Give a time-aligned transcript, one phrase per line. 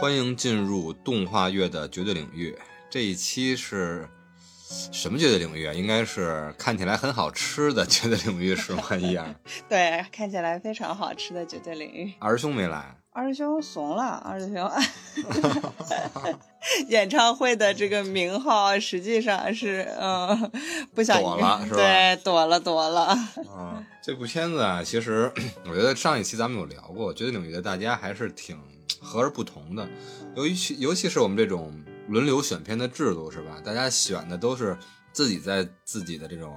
[0.00, 2.56] 欢迎进入动画乐的绝对领域。
[2.88, 4.08] 这一期是
[4.90, 5.74] 什么绝对领域啊？
[5.74, 8.82] 应该是看起来很好吃的绝对领域是吗？
[8.98, 9.34] 一样。
[9.68, 12.14] 对，看起来非常好吃的绝对领域。
[12.18, 14.22] 二师兄没来，二师兄怂了。
[14.24, 14.70] 二师兄，
[16.88, 20.50] 演唱会的这个名号实际上是，嗯，
[20.94, 21.76] 不想躲了是吧？
[21.76, 23.14] 对，躲了，躲了。
[23.36, 25.30] 嗯，这部片子啊，其实
[25.68, 28.58] 我觉得上一期咱们有聊过，绝对领域的大家还是挺
[29.00, 29.88] 和而不同的，
[30.36, 31.72] 尤其尤其是我们这种
[32.08, 33.60] 轮流选片的制度，是吧？
[33.64, 34.76] 大家选的都是
[35.12, 36.52] 自己在自己的这种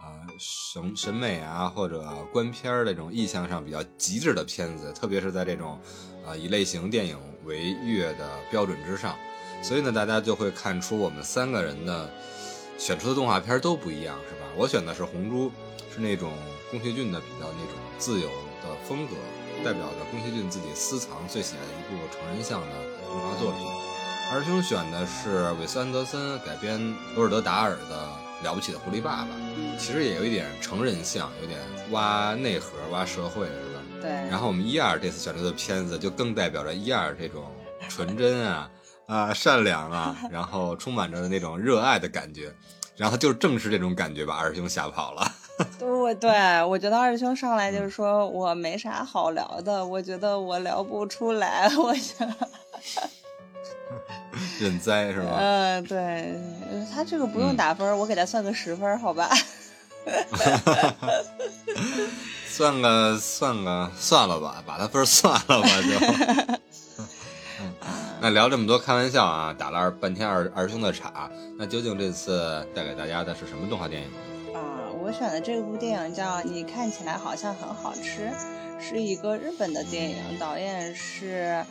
[0.00, 5.80] 啊审审美啊或者观片儿这种意向上比较极致的片子，特别是在这种
[6.26, 9.16] 啊以类型电影为乐的标准之上，
[9.62, 12.10] 所以呢，大家就会看出我们三个人的
[12.76, 14.40] 选出的动画片都不一样，是吧？
[14.56, 15.48] 我选的是《红猪》，
[15.94, 16.32] 是那种
[16.70, 18.28] 宫崎骏的比较那种自由
[18.62, 19.14] 的风格。
[19.64, 22.66] 代表着宫崎骏自己私藏最喜爱的一部成人向的
[23.08, 23.66] 动画作品。
[24.30, 26.78] 二师兄选的是韦斯安德森改编
[27.14, 28.08] 罗尔德达尔的
[28.44, 29.28] 《了不起的狐狸爸爸》，
[29.78, 31.58] 其实也有一点成人向，有点
[31.92, 33.80] 挖内核、挖社会，是吧？
[34.02, 34.10] 对。
[34.28, 37.44] 然后我们一二这次选择的片子就更代表着一二这种
[37.88, 38.70] 纯真啊
[39.08, 42.54] 啊善良啊，然后充满着那种热爱的感觉。
[42.96, 45.32] 然后就正是这种感觉把二师兄吓跑了。
[45.78, 52.28] 对，对我觉得二师兄上来就是说我没啥好聊的，我觉得我聊不出来，我想
[54.60, 55.36] 认栽是吧？
[55.38, 56.34] 嗯，对
[56.92, 59.30] 他这个不用打分，我给他算个十分，好吧？
[62.48, 65.98] 算个算个算了吧，把他分算了吧就。
[68.20, 74.08] 那聊这么多开玩笑啊，打了二半天二二师兄的岔，那究竟这次带给大家的是什么动画电影？
[75.16, 78.32] 选的这部电影叫《你看起来好像很好吃》，
[78.80, 81.64] 是一个日本的电影，导演是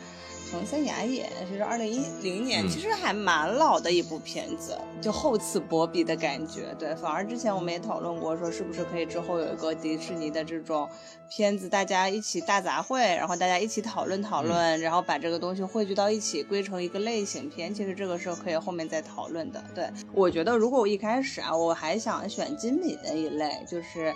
[0.54, 6.72] 藤森雅也，是二零一零年，其实还蛮老的一部片子，就厚此薄彼的感觉。
[6.78, 10.88] 对，反而之前我们也讨论过，说是不是可以之后有一个迪士尼的这种
[11.28, 17.74] 片子，大家一起大杂烩，然后大家一起讨论讨论，然后把这个东西汇聚到一起，归成一个类型片。
[17.74, 19.60] 其实这个是可以后面再讨论的。
[19.74, 24.14] 对，我觉得如果我一开始啊，我还想选金敏的一类，就是。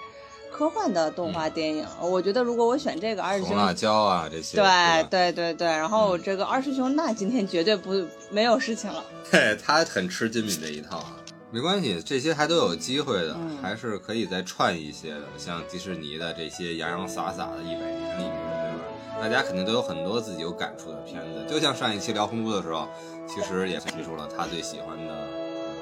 [0.50, 7.92] 科幻的动画电影，我觉得如果我选这个二师兄，辣椒啊这些，对对对对，然后这个二师兄那今天绝对不
[8.31, 9.04] 没有事情了。
[9.31, 11.16] 嘿，他很吃金敏这一套啊，
[11.50, 18.84] 没关系，这些还都有机会的，还是可以再串一些的，像迪士尼的这些洋洋洒洒的一百年里面，对吧？
[19.20, 22.88] 大家肯定都有很多自己有感触的片子，就像上一期聊红猪的时候，
[23.28, 25.28] 其实也提出了他最喜欢的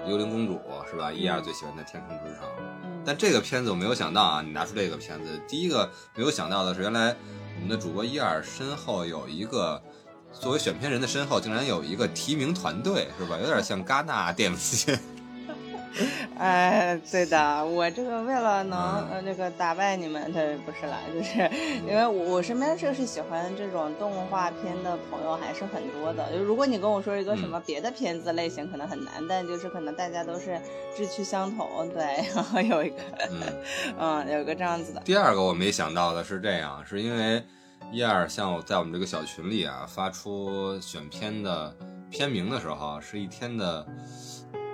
[0.09, 0.59] 幽灵公主，
[0.91, 1.13] 是吧？
[1.13, 2.43] 一二最喜欢的天空之城。
[3.07, 4.43] 但这个片子我没有想到啊！
[4.43, 7.15] 你拿出这个片子，第一个没有想到的是，原来
[7.55, 9.81] 我们的主播一二身后有一个
[10.33, 13.39] 作为选片人的身后，竟然有一个提名团队，是吧？
[13.41, 14.99] 有点像戛纳电影节。
[16.39, 18.79] 哎，对的，我这个为了能
[19.11, 21.39] 呃那个打败你们，对，不是啦，就是
[21.89, 26.31] 因为我我身边就是喜欢这种动画片的朋友还是很多的。
[26.33, 30.61] 就如果你跟我说一个什么别的片子类型，可能很难，但就是可能大家都是
[30.97, 32.03] 志趣相同，对，
[32.35, 32.97] 然后有一个，
[33.99, 35.01] 嗯，有一个这样子的。
[35.01, 37.43] 第二个我没想到的是这样，是因为
[37.91, 41.75] 一二像我在我们这个小群里啊发出选片的
[42.11, 43.87] 片名的时候，是一天的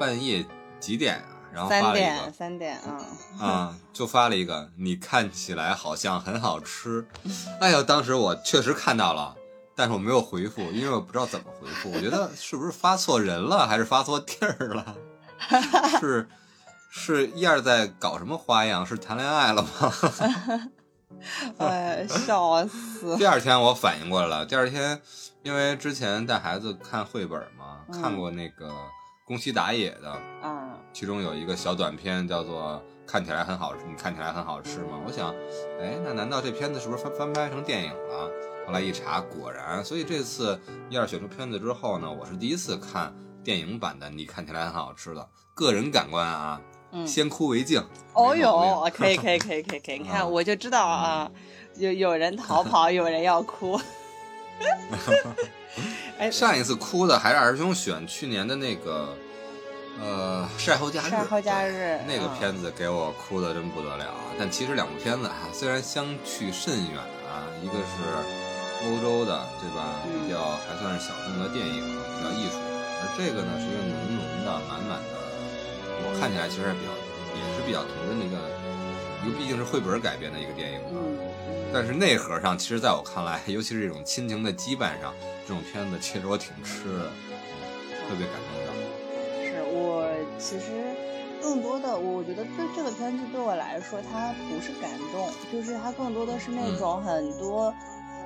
[0.01, 0.45] 半夜。
[0.83, 1.39] 几点啊？
[1.55, 2.99] 然后发了一个三点啊
[3.39, 7.07] 啊，就发了一个，你看起来好像很好吃。
[7.61, 9.37] 哎呦，当时我确实看到了，
[9.77, 11.93] 但是我没有回复，因为我不知道怎么回复。
[11.93, 14.97] 我觉得 是不是发错人了，还是发错地儿了？
[16.01, 16.27] 是
[16.91, 18.85] 是燕在搞什么花样？
[18.85, 19.71] 是谈恋爱了吗？
[21.59, 23.17] 哎，笑死！
[23.19, 24.99] 第二天我反应过来了，第二天
[25.43, 28.73] 因为之前带孩子看绘本嘛，看过那个。
[29.33, 35.01] 宫西达也的，嗯，其中有一个小短片叫做“看起来很好吃”，你看起来很好吃吗？
[35.07, 35.35] 我想，
[35.81, 38.31] 哎，那难道这片子是不是翻翻拍成电影了？
[38.67, 39.83] 后来一查，果然。
[39.83, 40.61] 所以这次
[40.91, 43.11] 一二选出片子之后呢，我是第一次看
[43.43, 45.27] 电影版的“你看起来很好吃”的。
[45.55, 46.61] 个人感官啊，
[46.91, 47.83] 嗯先哭为敬。
[48.13, 51.31] 哦 哟，可以可以可以可以可以，你看我就知道啊，
[51.77, 53.81] 有有人逃跑，有人要哭。
[56.19, 59.17] 哎，上一次哭的还是二师兄选去年的那个，
[60.01, 61.11] 呃，晒后假日。
[61.11, 64.15] 晒后假日那个片子给我哭的真不得了。
[64.39, 66.99] 但其实两部片子啊，虽然相去甚远
[67.29, 70.01] 啊，一个是欧洲的，对吧？
[70.25, 72.59] 比较还算是小众的电影，比较艺术。
[73.03, 75.15] 而这个呢，是一个浓浓的、满满的，
[76.03, 76.91] 我看起来其实比较
[77.37, 78.39] 也是比较童真的一个，
[79.23, 80.99] 一个毕竟是绘本改编的一个电影嘛。
[81.73, 85.13] 但是内核上，其实在我看来，尤其是这种亲情的羁绊上，
[85.47, 87.07] 这种片子其实我挺吃的，
[88.09, 88.72] 特别感动到。
[90.43, 90.95] 其实
[91.41, 97.73] 更多的，我觉得对这个片子对我来说，它不是感动，就是它更多的是那种很多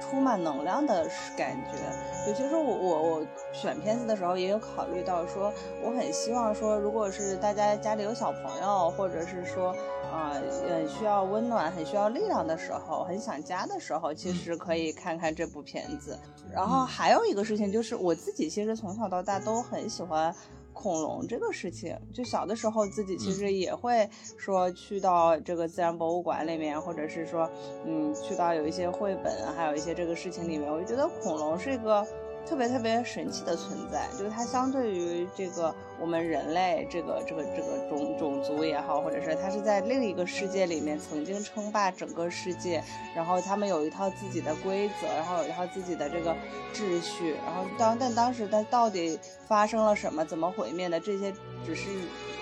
[0.01, 1.79] 充满能量的感觉。
[2.27, 5.53] 尤其是我我我选片子的时候，也有考虑到说，
[5.85, 9.77] 我很希望说，如果是大家家里有小朋友，或者是说。
[10.07, 10.33] 啊，
[10.67, 16.17] 很需要温暖，很需要力量的时候，很想家的时候，其实可以看看这部片子。
[16.51, 20.35] 然后还有一个事情就是，我自己其实从小到大都很喜欢
[20.77, 21.99] 恐龙这个事情。
[22.13, 27.51] 就小的时候，自己其实也会说去到这个自然博物馆里面，或者是说，
[27.87, 32.07] 嗯，去到有一些绘本，还有一些这个事情里面，我就觉得恐龙是一个。
[32.49, 42.83] 特别特别神奇的存在，就是它相对于这个我们人类这个这个这个种种族也好，或者是它是在另一个世界里面曾经称霸整个世界，
[43.15, 46.35] 然后他们有一套自己的规则，然后有一套自己的这个
[46.73, 49.19] 秩序，然后当但当时它到底
[49.49, 51.33] 发生了什么，怎么毁灭的，这些
[51.65, 51.89] 只是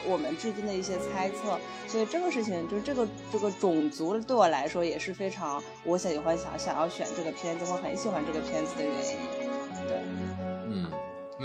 [0.07, 1.59] 我们至今的一些猜测。
[1.89, 9.44] 所以这个事情就这个这个种族对我来说也是非常我喜欢想想要选这个片子，我很喜欢这个片子的原因。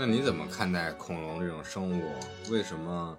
[0.00, 2.04] 那你怎么看待恐龙这种生物？
[2.50, 3.18] 为什么？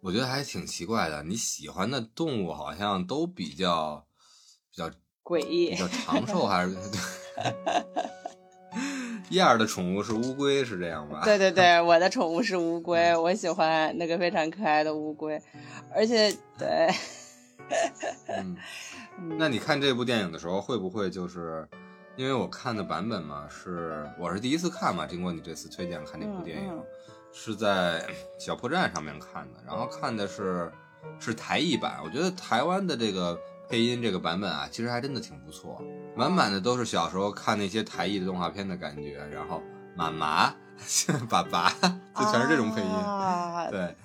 [0.00, 1.24] 我觉得还挺奇怪的。
[1.24, 4.06] 你喜欢的动物好像都比较
[4.70, 4.88] 比较
[5.24, 6.76] 诡异，比较长寿，还是？
[9.30, 11.22] 燕儿的宠物是乌龟，是这样吧？
[11.24, 15.42] 对对对， 我的宠物是乌龟，我喜欢那个非常可爱的乌龟，
[15.92, 16.88] 而且对。
[18.28, 18.56] 嗯，
[19.38, 21.66] 那你看这部电影的时候，会不会就是？
[22.16, 26.82] 因为我看的版本嘛，是我是第一次看嘛，经过你这次推荐看那部电影，
[27.32, 28.06] 是在
[28.38, 30.70] 小破站上面看的，然后看的是
[31.18, 33.38] 是台译版，我觉得台湾的这个
[33.68, 35.82] 配音这个版本啊，其实还真的挺不错，
[36.16, 39.60] 满满的都是小时候看那些台译的动画片的感觉，然后
[39.96, 40.54] 妈妈、
[41.28, 41.70] 爸爸，
[42.14, 42.88] 就全是这种配音，
[43.70, 43.96] 对，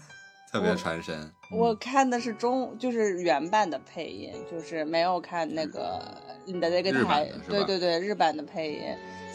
[0.51, 1.31] 特别传神。
[1.51, 6.01] 我看的是中，就是原版的配音，就是没有看那个。
[6.45, 8.81] 你的那个台，对对对，日版的配音，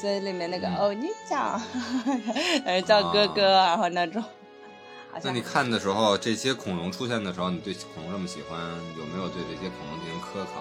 [0.00, 1.60] 所以里面那个哦，你讲，
[2.66, 4.20] 呃，叫哥哥，然后那种。
[5.22, 8.58] 那你看的时候，这些恐龙出现的时候，你对恐龙这么喜欢，
[8.98, 10.60] 有没有对这些恐龙进行科考？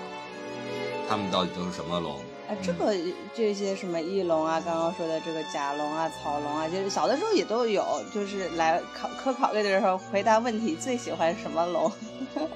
[1.10, 2.20] 他们到底都是什么龙？
[2.48, 2.94] 啊，这个
[3.34, 11.92] 这些什么翼龙啊，刚刚说的这个甲龙啊、草龙啊，就是小的时候也都有，就是来考科考类的时候回答问题，最喜欢什么龙？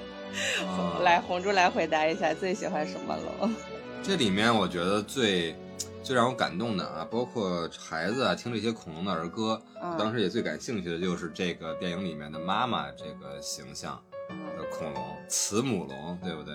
[1.02, 3.50] 来，红珠来回答一下，最喜欢什么龙？
[4.04, 5.56] 这里面我觉得最
[6.02, 9.60] 最让我感动的啊，包括孩子啊听这些恐龙的儿歌，
[9.98, 13.98] 当时也最感兴趣的就是这个电影里面的妈妈这个形象
[14.28, 16.54] 的恐龙慈母龙，对不对？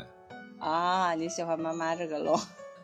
[0.60, 2.40] 啊，你喜欢妈妈这个龙？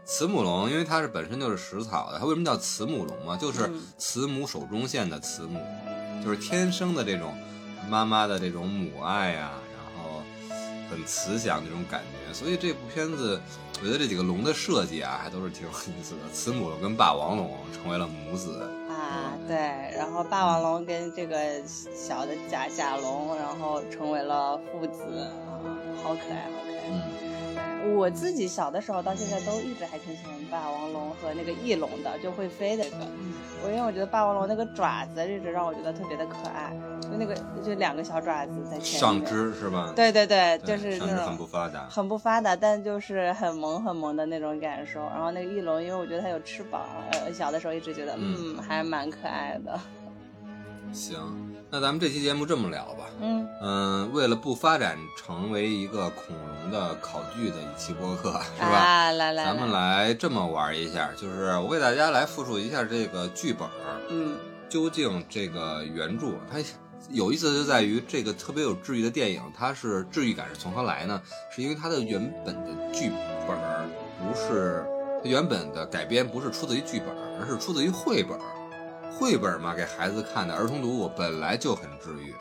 [0.06, 3.38] 慈母龙，因为它是本身就是食草的，它为什么叫慈母龙嘛？
[3.38, 5.60] 就是慈母手中线的慈母，
[6.24, 7.34] 就是天生的这种
[7.90, 10.22] 妈妈的这种母爱呀，然后
[10.90, 13.42] 很慈祥那种感觉，所以这部片子。
[13.82, 16.30] 我觉得这几个龙的设计啊，还都是挺有意思的。
[16.34, 19.56] 慈母龙跟霸王龙成为了母子啊，对，
[19.96, 25.32] 然后霸王龙跟这个小的甲甲龙，然后成为了父子啊，
[26.04, 26.79] 好可爱，好可爱。
[27.90, 27.96] 嗯。
[28.00, 33.06] 我自己小的时候到现在都一直还挺喜欢霸王龙和那个翼龙的，就会飞的那个。
[33.62, 39.92] 我因为我觉得霸王龙那个爪子一直让我觉得特别的可爱，就那个就两个小爪子在前上肢是吧？
[39.94, 45.02] 对对对，就是那种很不发达，很不发达，但就是很萌很萌的那种感受。
[45.08, 49.78] 然后那个翼龙，因为我觉得它有翅膀，呃，小的时候一直觉得嗯还蛮可爱的。
[50.94, 51.18] 行。
[51.72, 59.12] 那咱们这期节目这么聊吧，嗯嗯，为了不发展成为一个恐龙的考据的一期播客，是吧？
[59.12, 63.70] 来来，咱们来这么玩一下，就是我给大家来复述一下这个剧本，
[64.10, 64.36] 嗯，
[64.68, 66.58] 究竟这个原著它
[67.12, 71.22] 有意思就在于这个特别有治愈的电影，它是治愈感是从何来呢？
[71.56, 73.12] 是因为它的原本的剧
[73.48, 73.58] 本
[74.20, 74.84] 不是
[75.24, 78.40] 它原本的改编不是出自于剧本，而是出自于绘本。
[79.20, 82.34] 绘本嘛，给孩子看的儿童读物本来就很治愈。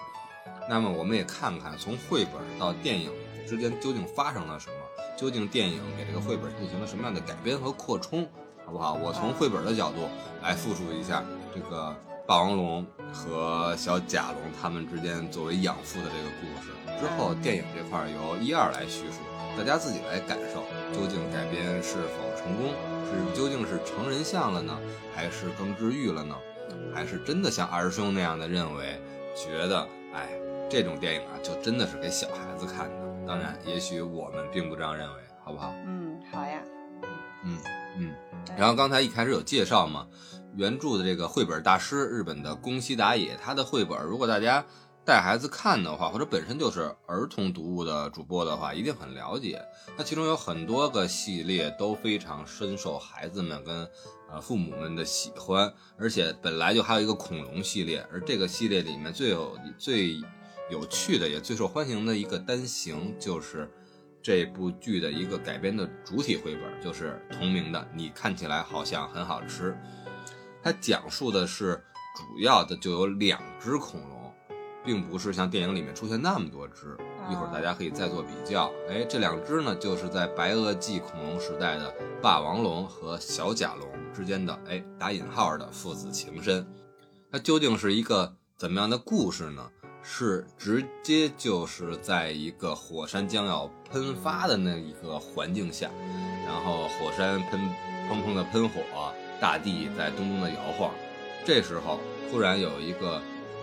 [0.70, 3.11] 那么，我们也看看从绘本到电影
[3.49, 4.76] 之间究竟发生了什么，
[5.16, 8.25] 究竟电影给这个绘本进行了什么样的改编和扩充，
[8.64, 8.94] 好不好？
[8.94, 10.08] 我从绘本的角度
[10.40, 11.92] 来复述一下这个
[12.25, 16.70] 霸王龙和小甲龙他们之间作为养父的这个故事。
[17.00, 19.18] 之后，电影这块由一二来叙述，
[19.58, 20.62] 大家自己来感受，
[20.94, 22.73] 究竟改编是否成功，
[23.11, 24.78] 是究竟是成人像了呢，
[25.12, 26.37] 还是更治愈了呢？
[26.94, 29.00] 还是真的像二师兄那样的认为，
[29.37, 30.28] 觉得哎，
[30.68, 32.96] 这种电影啊，就真的是给小孩子看的。
[33.26, 35.72] 当然，也许我们并不这样认为，好不好？
[35.87, 36.18] 嗯。
[36.18, 36.62] 嗯，好呀。
[37.44, 37.58] 嗯
[37.98, 38.14] 嗯。
[38.56, 40.06] 然后刚才一开始有介绍嘛，
[40.56, 44.64] 原著的这个绘本大师日本的宫西达也，他的绘本如果大家
[45.04, 49.62] 带孩子看的话，或者本身就是儿童读物的主播的话，一定很了解。
[49.96, 53.88] 那其中有很多个系列都非常深受孩子们跟
[54.30, 60.20] 呃父母们的喜欢，而且本来就还有一个恐龙系列，而这个系列里面最有最
[60.70, 63.70] 有趣的也最受欢迎的一个单行就是。
[64.20, 69.75] 这部剧的一个改编的主体绘本就是同名的，你看起来好像很好吃。
[70.61, 71.82] 它讲述的是
[72.14, 74.35] 主要的就有两只恐龙，
[74.85, 76.99] 并不是像电影里面出现那么多只。
[77.30, 78.70] 一会儿大家可以再做比较。
[78.88, 83.88] 哎，这两只呢，就是在白垩纪恐龙时代的霸王龙和小甲龙
[84.18, 86.66] 之间的哎打引号的父子情深。
[87.30, 89.70] 它究竟是一个怎么样的故事呢？
[90.02, 95.88] 是直接就是在一个火山将要喷发的那一个环境下，
[96.44, 97.60] 然后火山喷
[98.10, 98.80] 砰砰的喷火，
[99.40, 100.92] 大地在咚咚的摇晃。
[101.44, 103.22] 这时候突然有一个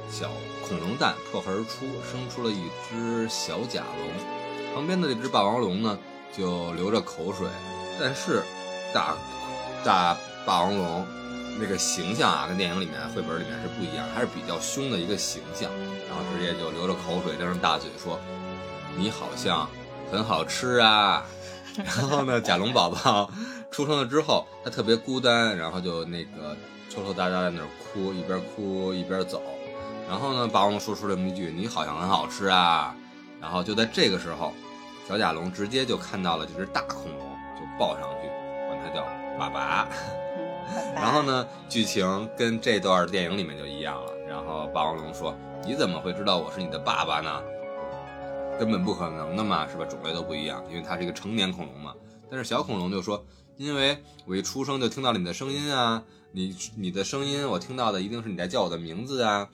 [0.10, 0.32] 小
[0.66, 4.74] 恐龙蛋破壳而出，生出了一只小甲龙。
[4.74, 6.00] 旁边的这只霸王龙呢，
[6.32, 7.48] 就流着口水。
[8.00, 8.44] 但是
[8.94, 9.18] 大
[9.84, 11.06] 大霸王龙
[11.60, 15.70] 那个形象啊，跟电影里面绘本里面是不一样，还是比较凶的一个形象。
[16.08, 18.20] 然后直接就流着口水，张着大嘴说
[18.96, 19.68] ：“你好像
[20.12, 21.26] 很好吃啊。”
[21.76, 23.30] 然后呢，甲龙宝宝
[23.70, 26.56] 出生了之后，他特别孤单，然后就那个
[26.90, 29.42] 抽抽搭搭在那儿哭，一边哭一边走。
[30.08, 32.96] 然后呢，霸王龙说出这么一句：“你好像很好吃啊。”
[33.42, 34.54] 然后就在这个时候，
[35.08, 38.30] 小甲龙直接就看到了这只大恐龙，就抱上去，
[38.68, 39.06] 管它叫
[39.38, 39.88] 爸爸。
[40.96, 44.12] 然后呢，剧情跟这段电影里面就一样了。
[44.28, 45.36] 然后霸王龙说。
[45.68, 47.42] 你怎么会知道我是你的爸爸呢？
[48.60, 49.84] 根本不可能的嘛，是吧？
[49.84, 51.92] 种类都不一样，因为它是一个成年恐龙嘛。
[52.30, 53.26] 但是小恐龙就说，
[53.58, 59.50] 因为我一出生就听到了你的声音啊，你你的声音我听到的一定是你在叫我的名字啊，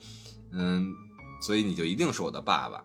[0.52, 0.92] 嗯，
[1.40, 2.84] 所以你就一定是我的爸爸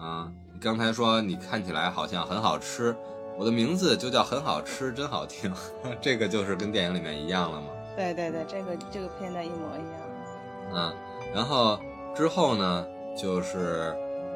[0.00, 0.30] 啊。
[0.54, 2.94] 你刚才说你看起来好像很好吃，
[3.38, 5.52] 我的名字就叫很好吃，真好听。
[6.02, 7.68] 这个就是跟电影里面一样了嘛？
[7.96, 10.00] 对对对，这个这个片段一模一样。
[10.74, 10.92] 嗯，
[11.34, 11.78] 然后。
[12.16, 12.84] 之后呢，
[13.16, 13.94] 就是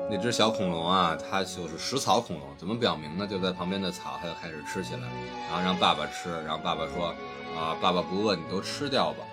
[0.08, 2.48] 那只小恐龙啊，它就是食草恐龙。
[2.56, 3.26] 怎么表明呢？
[3.26, 5.00] 就在旁边的草，它就开始吃起来，
[5.48, 6.30] 然后让爸爸吃。
[6.44, 7.08] 然后爸爸说
[7.58, 9.24] ：“啊，爸爸不饿，你都吃掉吧。”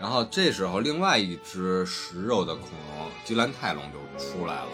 [0.00, 2.64] 然后这时候，另外一只食肉的恐
[2.98, 4.68] 龙吉兰泰龙就出来了，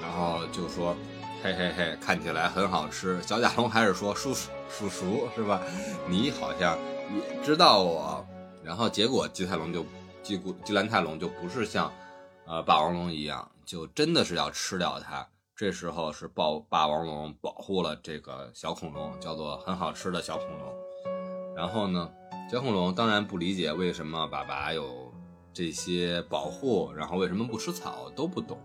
[0.00, 0.96] 然后就说
[1.44, 4.48] ：“嘿嘿嘿，看起来很好吃。”小甲龙还是说：“叔叔，
[4.88, 5.60] 叔是吧？
[6.08, 6.78] 你好像
[7.14, 8.26] 也知道我。”
[8.64, 9.84] 然后结果基泰龙就
[10.22, 11.92] 基古吉兰泰龙就不是像。
[12.46, 15.26] 呃，霸王龙一样，就真的是要吃掉它。
[15.54, 20.74] 这时候是霸霸王龙保护了这个小恐龙，叫做很好吃的小恐龙。
[21.54, 22.10] 然后呢，
[22.50, 25.12] 小恐龙当然不理解为什么爸爸有
[25.52, 28.58] 这些保护，然后为什么不吃草都不懂。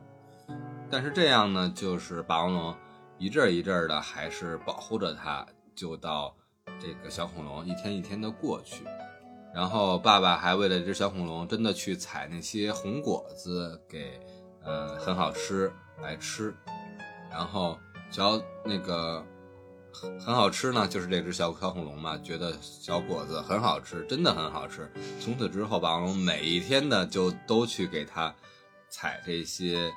[0.91, 2.75] 但是这样呢，就是霸王龙
[3.17, 6.35] 一阵一阵的还是保护着它，就到
[6.81, 8.83] 这个小恐龙一天一天的过去。
[9.53, 14.19] 然后爸爸还为了这只小恐龙，真的去采那些红果子给，
[14.63, 16.55] 呃，很好吃来吃。
[17.29, 17.77] 然后
[18.09, 19.23] 小那个
[19.93, 24.91] 很很好吃呢，就是这只小小恐龙嘛，觉得小果子很好吃，真的很好吃。
[25.19, 28.33] 从此之后，霸王龙每一天呢就都去给它
[28.87, 29.91] 采这些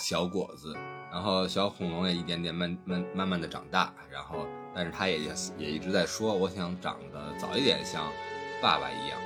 [0.00, 0.76] 小果子。
[1.10, 3.92] 然后小恐龙也一点点慢慢慢慢的长大。
[4.10, 8.04] 然后，但是它也也也一直在说，我想长得早一点像。
[8.62, 9.20] 爸爸一样，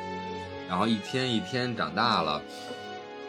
[0.69, 2.43] 然后一天一天长大了，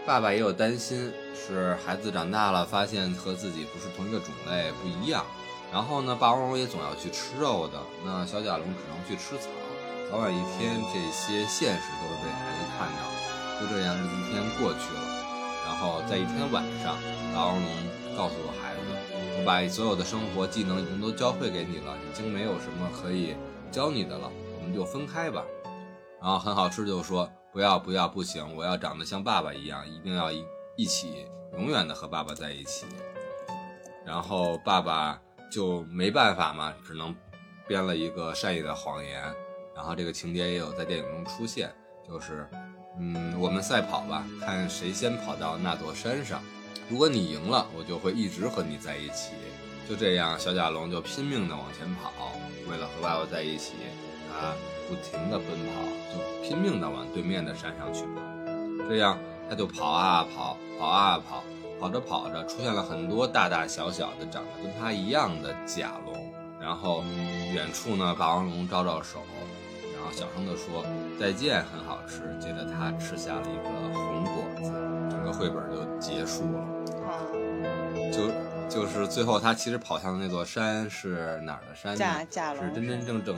[0.03, 5.23] 爸爸也有担心，是孩子长大了发现和自己不是同一个种类，不一样。
[5.71, 9.47] 然后呢，霸王龙也总要去吃肉的，那小甲龙只能去吃草。
[10.09, 13.61] 早晚一天，这些现实都会被孩子看到。
[13.61, 15.01] 就这样，日子一天过去了。
[15.67, 16.97] 然后在一天晚上，
[17.33, 17.71] 霸王龙
[18.15, 18.81] 告诉我孩子
[19.39, 23.35] ：“我把所有的生活技能已经都教会给你了，已经没有什么可以
[23.71, 25.43] 教你的了，我们就分开吧。”
[26.21, 30.45] 然后很好吃，就说不要不要不行，我要长得像爸爸一样，一定要一
[30.75, 32.85] 一起，永远的和爸爸在一起。
[34.05, 35.19] 然后爸爸
[35.51, 37.15] 就没办法嘛，只能
[37.67, 39.23] 编了一个善意的谎言。
[39.73, 41.73] 然后这个情节也有在电影中出现，
[42.07, 42.47] 就是
[42.99, 46.41] 嗯，我们赛跑吧，看谁先跑到那座山上。
[46.91, 49.31] 如果你赢了，我就会一直和你在一起。
[49.89, 52.33] 就这样，小甲龙就拼命的往前跑，
[52.69, 53.75] 为了和爸爸在一起，
[54.29, 54.53] 他。
[54.89, 55.81] 不停地奔跑，
[56.11, 58.21] 就拼命地往对面的山上去跑。
[58.89, 59.17] 这样，
[59.49, 61.45] 他就跑啊跑，跑啊跑，
[61.79, 66.33] 跑着跑着，出现了很多大大小小的长得跟他一样的甲龙。
[66.59, 67.05] 然后
[67.53, 69.21] 远处呢，霸王龙招招手，
[69.95, 70.85] 然后小声的说
[71.17, 72.37] 再见，很好吃。
[72.41, 74.73] 接着他吃下了一个红果子，
[75.09, 76.80] 整个绘本就结束了。
[78.11, 81.97] 啊，就就是最后他其实跑向的那座山是哪儿的山呢？
[81.97, 83.35] 甲甲龙是真真正正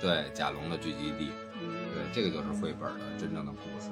[0.00, 1.30] 对甲龙的聚集地。
[1.60, 3.90] 嗯对，这个就是绘本的真正的故事。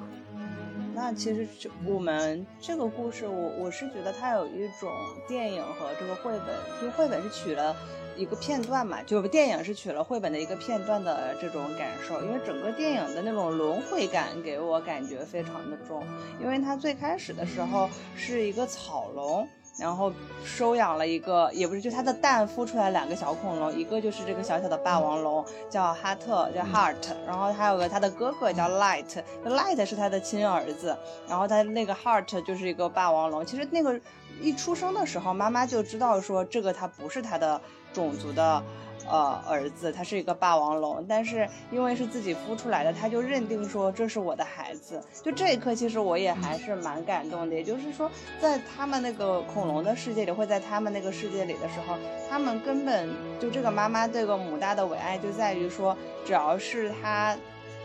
[0.93, 4.91] 那其实这我们这个故事，我我是觉得它有一种
[5.25, 6.47] 电影和这个绘本，
[6.81, 7.73] 就绘本是取了
[8.17, 16.05] 一个片段嘛，就是电影是取了绘本的一个片段的这种感受，因为整个电影的那种轮回感给我感觉非常的重，
[16.41, 19.47] 因为它最开始的时候是一个草笼。
[19.77, 20.11] 然后
[20.43, 30.95] 收养了一个，也不是，就它的蛋孵出来两个小恐龙，一个就是这个小小的霸王龙，叫哈特，叫 Heart，然后还有个他的哥哥叫 Light，Light 是他的亲儿子，
[31.27, 33.45] 然后他那个 Heart 就是一个霸王龙。
[33.45, 33.99] 其实那个
[34.41, 37.59] 一出生的时候，妈妈就知道说这个它不是他的
[37.93, 38.61] 种族的。
[39.09, 45.01] 呃，儿子他是一个霸王龙，但是因为是自己孵出来的，他就认定说这是我的孩子。
[45.23, 47.55] 就这一刻，其实我也还是蛮感动的。
[47.55, 51.95] 也就是说，在他们那个恐龙的世界里，会在他们那个世界里的时候，
[52.29, 57.35] 他们根本就这个妈妈对个母大的伟爱就在于说，只要是他。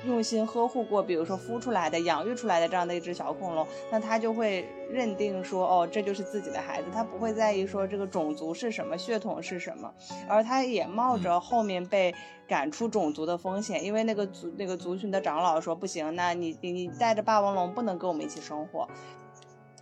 [0.07, 9.93] 用心呵护过，比如说孵出来的、养育出来的这样的一只小恐龙，那他就会认定说，哦，这就是自己的孩子，他不会在意说这个种族是什么、血统是什么，
[10.29, 12.15] 而他也冒着后面被
[12.47, 18.89] 赶出种族的风险，因为那个族那个族群的长老说不行，那你你你带着霸王龙不能跟我们一起生活，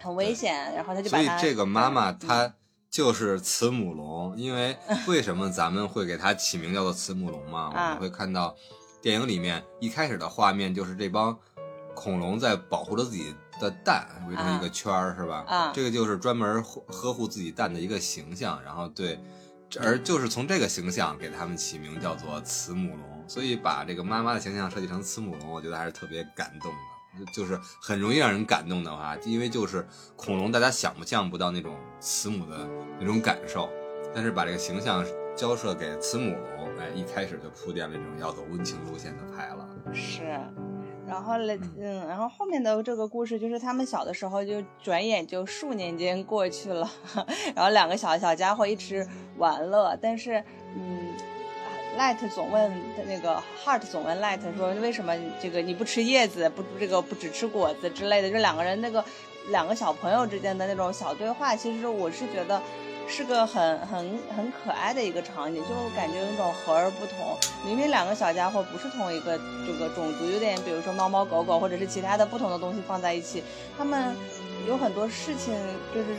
[0.00, 2.54] 很危险，然后他就把他所以这个妈妈她
[2.90, 4.76] 就是慈母龙，因为
[5.07, 7.69] 为什么咱们会给它起名叫做慈母龙嘛？
[7.69, 8.54] 我们会看到。
[9.05, 11.39] 电影里面一开始的画面就是这帮
[11.95, 15.45] 恐龙在保护着自己的蛋，围成一个圈儿，是吧？
[15.47, 18.59] 啊，这个就是专门呵护自己蛋的一个形象。
[18.65, 19.21] 然后对，
[19.79, 23.29] 而就是从这个形象给他们起名叫做慈母龙。
[23.29, 26.73] 所以把这个妈妈的形象设计成慈母龙，我觉得还是特别感动
[27.23, 29.87] 的，就是很容易让人感动的话，因为就是
[30.17, 32.67] 恐龙大家想象不到那种慈母的
[32.99, 33.69] 那种感受，
[34.14, 35.05] 但是把这个形象
[35.37, 36.68] 交涉给慈母龙。
[36.79, 39.68] 哎，一开始就铺垫了这种要走温情路线的牌了。
[39.92, 40.23] 是，
[41.07, 46.90] 然后嘞，嗯，然后后面的这个故事就是他们小的时候就转眼就数年间过去了，
[47.55, 50.42] 然后两个小小家伙一直玩乐，但是，
[50.75, 51.12] 嗯
[51.97, 52.73] ，Light 总问
[53.07, 59.05] 那个 Heart 总问 Light 说为什么这个你不吃叶子，不这个不只吃果子之类的，就两个人那个
[59.51, 62.61] 两个小朋友之间的那种小对话，其实我是觉得。
[63.07, 67.37] 是个很很很可爱的一个场景，就感觉有一种和而不同。
[67.64, 73.43] 明明两个小家伙不是同一个这个种族，有点比如说猫猫狗狗或者是其他的不同的东西放在一起，
[73.77, 74.17] 他们
[74.67, 75.55] 有很多事情
[75.95, 76.17] 就是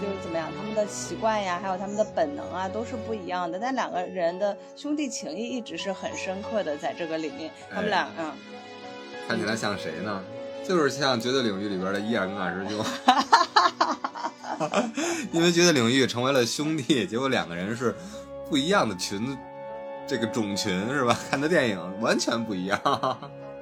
[0.00, 3.58] 就是怎么样，他们的习惯呀，还有他们的本能啊，都是不一样的。
[3.58, 8.32] 但两个人的兄弟情谊一直是很深刻的，在这个里面，他们俩嗯，
[9.28, 10.22] 看起来像谁呢？
[10.66, 12.84] 就是像绝对领域里边的伊尔跟二师兄。
[15.32, 17.94] 因为觉得领域成为了兄弟，结果两个人是
[18.48, 19.36] 不一样的群，
[20.06, 21.18] 这个种群是吧？
[21.30, 22.80] 看的电影完全不一样。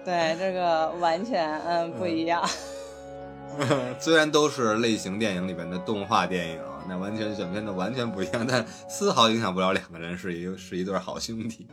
[0.05, 2.43] 对，这个完全嗯不一样。
[4.01, 11.67] 虽然都是类型电影里边的动画电影，那完全选片的完全不一样，但丝毫影响不了两个人是一是一对好兄弟。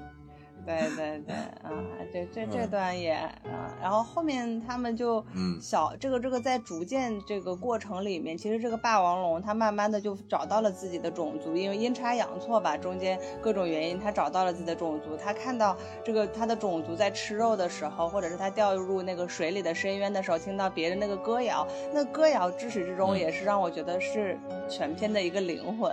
[0.69, 1.73] 对对对，啊，
[2.13, 5.25] 这这这段也啊，然后后面他们就
[5.59, 15.17] 小这个这个在逐渐这个过程里面，其实这个霸王龙它慢慢的就找到了自己的种族，因为阴差阳错吧，中间各种原因，它找到了自己的种族。
[15.17, 24.37] 它看到这个它的种族在吃肉的时候，或者是它掉入那个水里的深渊的时候，听到别人那个歌谣，那歌谣至始至终也是让我觉得是
[24.69, 25.91] 全片的一个灵魂，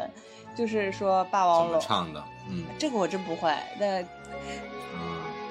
[0.55, 4.05] 就是说霸王龙唱的，嗯，这个我真不会，那。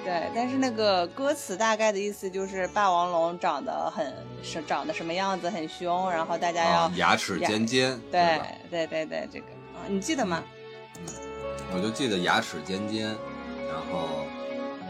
[0.03, 7.99] 对，但是那个歌词大概的意思就是霸王龙长得很是长得什么样子，很凶，然后大家要牙齿尖尖。
[8.11, 10.43] 对对对对，这个啊，你记得吗？
[10.99, 11.05] 嗯，
[11.73, 13.07] 我就记得牙齿尖尖，
[13.67, 14.27] 然后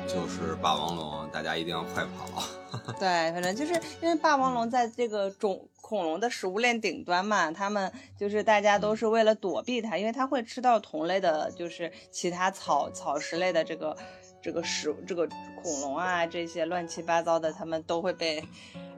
[0.06, 2.44] 就是霸王龙，大家一定要快跑。
[3.00, 13.96] 对，反正就是因为霸王龙在这个种恐龙的食物链顶端嘛，他们就是大家都是为了躲避它，因为它会吃到同类的，就是其他草草食类的这个。
[14.42, 15.28] 这个食这个
[15.60, 18.44] 恐龙啊，这些乱七八糟的，他们都会被，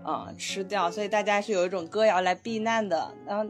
[0.04, 0.92] 呃，吃掉。
[0.92, 3.14] 所以大家是有一种歌谣来避难的。
[3.26, 3.50] 然后，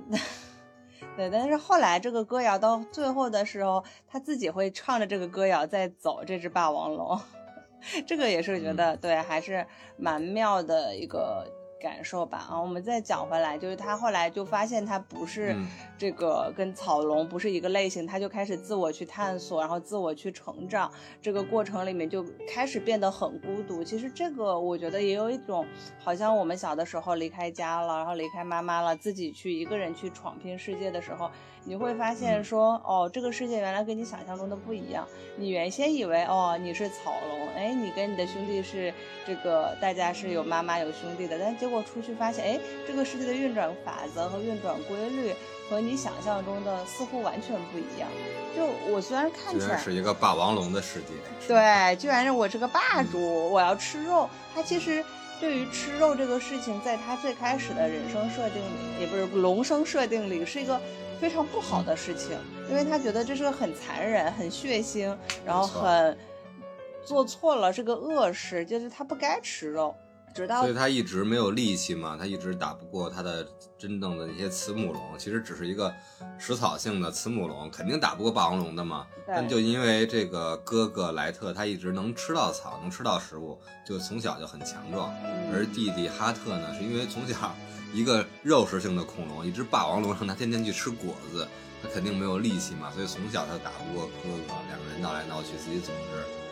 [1.18, 6.24] 对，但是后来这个歌谣到最后的时候，他自己会唱着这个歌谣在走。
[6.24, 7.20] 这只霸王龙，
[8.06, 9.66] 这个也是觉得对，还是
[9.98, 23.84] 蛮妙的一个感受吧啊，我们再讲回来，就是他后来就发现他不是嗯这个跟草龙不是一个类型，他就开始自我去探索，然后自我去成长，这个过程里面就开始变得很孤独。
[23.84, 25.66] 其实这个我觉得也有一种，
[26.04, 31.30] 好像我们小的时候离开家了，然后离开妈妈了，自己去一个人去闯拼世界的时候，
[31.68, 35.06] 你会发现说，哦，这个世界原来跟你想象中的不一样。
[35.36, 38.94] 你原先以为哦你是草龙，哎，你跟你的兄弟是
[39.26, 45.34] 这个大家是有妈妈有兄弟的，但结果出去发现，哎，这个世界的运转法则和运转规律
[45.70, 48.08] 和你想象中的似乎完全不一样。
[48.56, 51.08] 就我虽然看起来是一个霸王龙的世界。
[51.50, 54.30] 对，居然是我是个霸主，我要吃肉。
[54.56, 55.04] 它其实
[55.40, 60.80] 对于吃肉这个事情，在他最开始的人生设定里，也不是龙生设定里，是一个
[61.20, 62.38] 非常不好的事情，
[62.70, 66.18] 因为他觉得这是个很残忍、很血腥，然后很
[67.06, 69.96] 做错了，是个恶事，就是他不该吃肉。
[70.38, 73.46] 直到所以他一直没有力气嘛，他一直打不过他的
[73.76, 75.92] 真正的那些慈母龙，其实只是一个
[76.38, 79.08] 食草性的慈母龙，肯定打不过霸王龙的嘛。
[79.26, 85.12] 但就因为这个哥哥莱特，他一直能吃到草，能吃到食物，就从小就很强壮。
[85.26, 87.56] 嗯而弟弟哈特呢，是因为从小
[87.92, 91.48] 一个肉食性的恐龙，一只霸王龙让他天天去吃果子，
[91.82, 96.47] 他肯定没有力气嘛，所以从小他打不过哥哥，两个人闹来闹去，自己总是输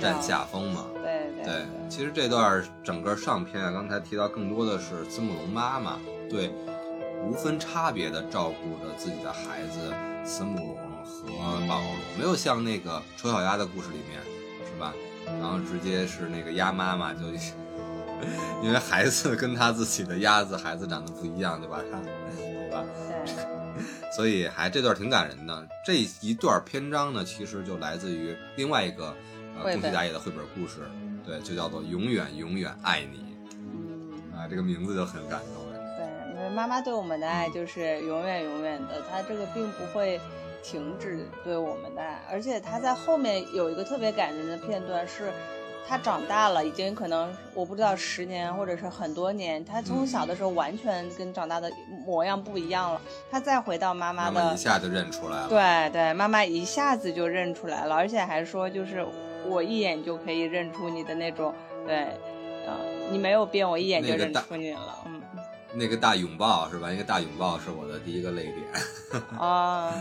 [0.00, 0.86] 占掉下风嘛。
[0.94, 5.98] 对对对，其实这段整个上篇啊，刚才提到更多的是慈母龙妈妈
[6.30, 6.50] 对
[7.22, 9.92] 无分差别的照顾着自己的孩子
[10.24, 14.20] 慈母龙和霸王龙，没有像那个丑小鸭的故事里面
[14.66, 14.92] 是吧？
[15.40, 17.20] 然后直接是那个鸭妈妈就
[18.62, 21.98] 因为孩子跟他自己的鸭子孩子长得不一样，就把它
[22.36, 22.84] 对吧？
[23.26, 25.66] 对 所以还这段挺感人的。
[25.84, 29.14] 这一段篇章呢，其实就来自于另外一个
[29.56, 30.80] 呃宫绘本崎达也的绘本故事，
[31.24, 35.64] 对，就叫做《永远永远爱你嗯。》啊，这个名字就很感动。
[35.96, 40.20] 对，因为妈妈对我们的爱就是永远永远的，她这个并不会
[40.62, 45.32] 停止对我们的爱，而且她在后面有一个特别感人的片段是。
[45.86, 49.62] 她长大了，已经可能我不知道十年或者是很多年。
[49.62, 51.70] 她从小的时候完全跟长大的
[52.06, 52.98] 模样不一样了。
[53.30, 55.48] 她再回到妈妈的妈妈一下就认出来了。
[55.50, 59.04] 对对，妈妈一下子就认出来了，而且还说就是
[59.48, 61.54] 我一眼就可以认出你的那种，
[61.86, 61.96] 对，
[62.66, 62.76] 呃，
[63.10, 65.20] 你没有变，我一眼就认出你了，嗯
[65.76, 66.92] 那个大拥抱是吧？
[66.92, 69.20] 一个大拥抱是我的第一个泪点。
[69.36, 69.92] 啊，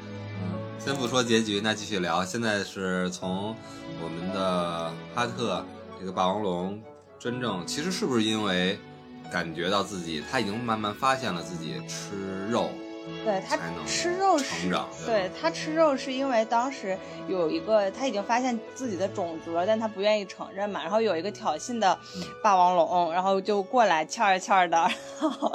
[0.00, 2.24] 嗯，先不说结局，那继续聊。
[2.24, 3.52] 现在是从
[4.00, 5.64] 我们的哈特
[5.98, 6.80] 这个霸王龙，
[7.18, 8.78] 真正其实是不是因为
[9.32, 12.70] 感觉到自己他已经慢慢发现了自己吃肉，
[13.24, 14.68] 对他吃肉是
[15.04, 16.96] 对他吃肉是因为当时
[17.28, 20.82] 有一个他已经发现自己的种族了，但他不愿意承认嘛。
[20.82, 24.76] 然后有一个挑衅的嗯霸王龙，然后就过来欠儿欠儿的，
[25.20, 25.52] 然后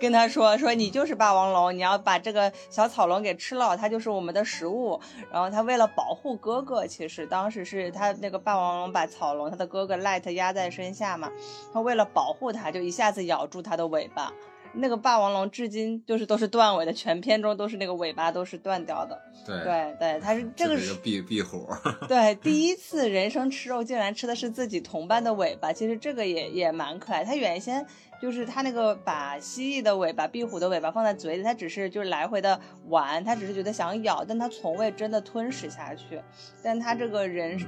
[0.00, 5.00] 跟他说说你就是霸王龙，你要把这个小草龙给吃了，它就是我们的食物。
[5.32, 11.30] 然后他为了保护哥哥，其实当时是他那个霸王龙把草龙他的哥哥 Light 压在身下嘛，
[11.72, 14.32] 他为了保护他，就一下子咬住他的尾巴。
[14.74, 19.20] 那个霸王龙至今就是都是断尾的，全片中都是那个尾巴都是断掉的。
[19.46, 21.68] 对，对对，它是这个是壁壁虎。
[22.08, 27.24] 对第一次人生吃肉，竟然吃的是自己同伴的尾巴，其实这个也也蛮可爱。
[27.24, 27.84] 它原先
[28.20, 36.20] 就是它那个把蜥蜴的尾巴、壁虎的尾巴放在嘴里，它只是就是来回的玩，它只是觉得想咬，但它从未真的吞噬下去。
[36.62, 37.58] 但它这个人。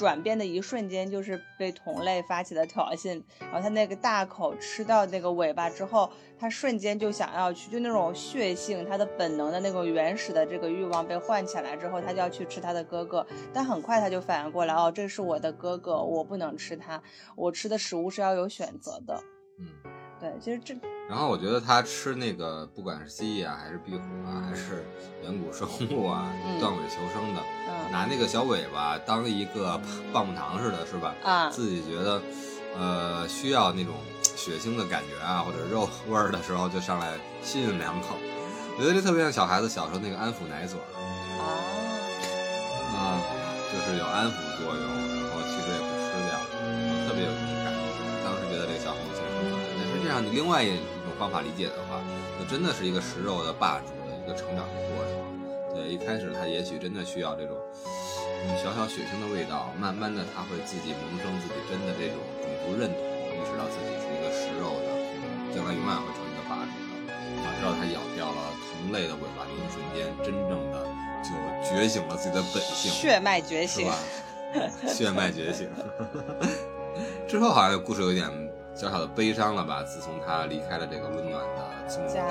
[0.00, 17.02] 转变的一瞬间，就是被同类发起的挑衅，然后他那个大口吃到那个尾巴之后，他瞬间就想要去，就那种血性，他的本能的那种原始的这个欲望被唤起来之后，他就要去吃他的哥哥，但很快他就反应过来，哦，这是我的哥哥，我不能吃它，
[17.36, 19.22] 我吃的食物是要有选择的。
[19.58, 19.66] 嗯，
[20.20, 20.74] 对，其实这
[21.08, 24.84] 然后我觉得他吃那个，不管是蜥蜴啊，还是壁虎啊，还是
[25.24, 29.80] 远古生物啊，嗯断尾求生的，嗯拿那个小尾巴当一个
[30.12, 31.14] 棒棒糖似的，是吧？
[31.24, 32.22] 啊，自己觉得，
[32.78, 33.94] 呃，需要那种
[34.36, 38.16] 血腥的感觉啊，或者肉 味儿的时候，就上来吸吮两口。
[38.78, 40.86] 我觉得这特别像小孩子小时候那个安抚奶嘴儿，
[41.40, 41.42] 啊，
[42.94, 43.20] 嗯，
[43.72, 46.38] 就是有安抚作用，然后其实也不吃掉，
[47.08, 47.32] 特别有
[50.32, 52.00] 另外一种方法理解的话，
[52.38, 55.12] 就真的是一个食肉的霸主的一个成长的过程。
[55.74, 57.56] 对，一开始他也许真的需要这种
[58.44, 63.00] 嗯小小血腥的味道，慢慢的他会自己萌生自己真的这种种族认同，
[63.32, 64.88] 意识到自己是一个食肉的，
[65.54, 66.74] 将来永远会成为一个霸主
[67.06, 67.14] 的。
[67.40, 70.84] 啊，直到他咬掉了同类的尾巴那一瞬间，真正的
[71.22, 71.30] 就
[71.62, 74.88] 觉醒了自己的本性，血脉觉醒是吧，？
[74.92, 75.70] 血脉觉醒。
[77.28, 78.28] 之后好像故事有点
[78.74, 79.82] 小小的悲伤了吧？
[79.82, 82.24] 自从他离开了这个温暖的家。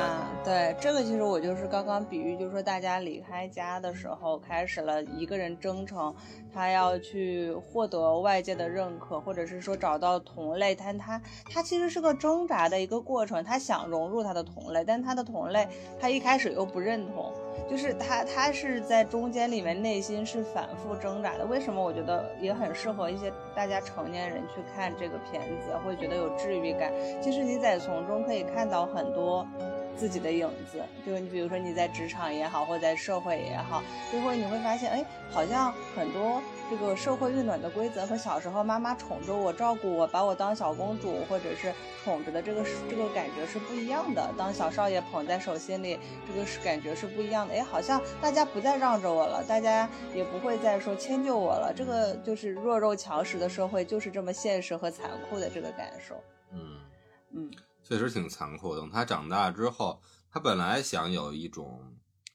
[0.44, 6.16] 对，这个其实我就是刚刚比喻，就是说大家离开家的时候，开始了一个人征程，
[6.54, 11.22] 他要去获得外界的认可，或者是说找到同类，但他
[11.52, 15.68] 他其实是个挣扎的一个过程，他想融入他的同类，但他的同类
[16.00, 17.34] 他一开始又不认同。
[17.68, 21.46] 就是他，他是在中间里面内心是反复挣扎的。
[21.46, 21.84] 为什么？
[21.84, 26.92] 我觉得也很适合一些大家成年人去看这个片子，会觉得有治愈感。
[27.22, 29.48] 其实你在从中可以看到很多
[29.96, 36.42] 自己的影子，就你比如说你在职场也好，或在社会也好，最后你会发现，哎，好像很多。
[36.70, 44.32] 这个社会运转的规则和小时候妈妈宠着我、照顾我、把我当小公主或者是宠着的这个这个感觉是不一样的。
[44.38, 47.56] 当小少爷捧在手心里，这个是感觉是不一样的。
[47.56, 51.74] 哎，好像大家不再让着我了，大家也不会再说迁就我了。
[51.76, 56.16] 这个就是弱肉强食的社会，就是这么现实和残酷的这个感受。
[56.52, 56.78] 嗯
[57.34, 57.52] 嗯，
[57.84, 58.76] 确实挺残酷。
[58.76, 60.00] 等他长大之后，
[60.32, 61.82] 他本来想有一种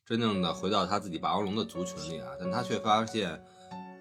[0.04, 3.40] 真正的回到他自己霸王龙的族群里啊，但他却发现。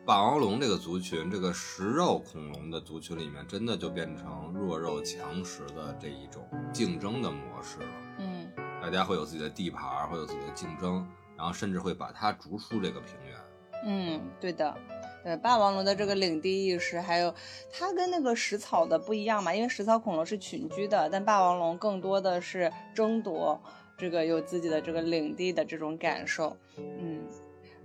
[0.05, 7.87] 霸王龙这个族群，这个食肉恐龙的族群里面，真的就变成弱肉强食的这一种竞争的模式了。
[8.19, 13.37] 嗯，大家会有自己的地盘，会有自己的竞争，然后甚至会把它逐出这个平原。
[13.85, 14.75] 嗯，对的，
[15.23, 17.33] 对霸王龙的这个领地意识，还有
[17.71, 23.57] 它跟那个食草的不一样嘛，因为食草恐龙是群居的，但霸王龙更多的是争夺
[23.97, 26.57] 这个有自己的这个领地的这种感受。
[26.77, 27.25] 嗯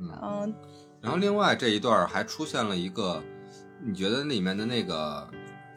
[0.00, 0.52] 嗯。
[1.00, 3.22] 然后另外这一段还出现了一个，
[3.84, 5.28] 你觉得里面的那个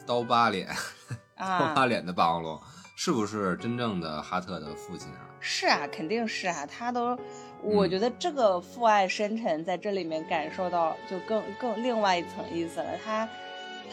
[0.05, 0.67] 刀疤脸，
[1.37, 2.59] 刀疤脸的霸王龙，
[2.95, 5.29] 是不是真正的哈特的父亲啊？
[5.39, 7.17] 是啊，肯定是啊，他都，
[7.61, 12.89] 我觉得这个父爱深沉在这里面感受到就更更另外一层意思了。
[13.03, 13.27] 他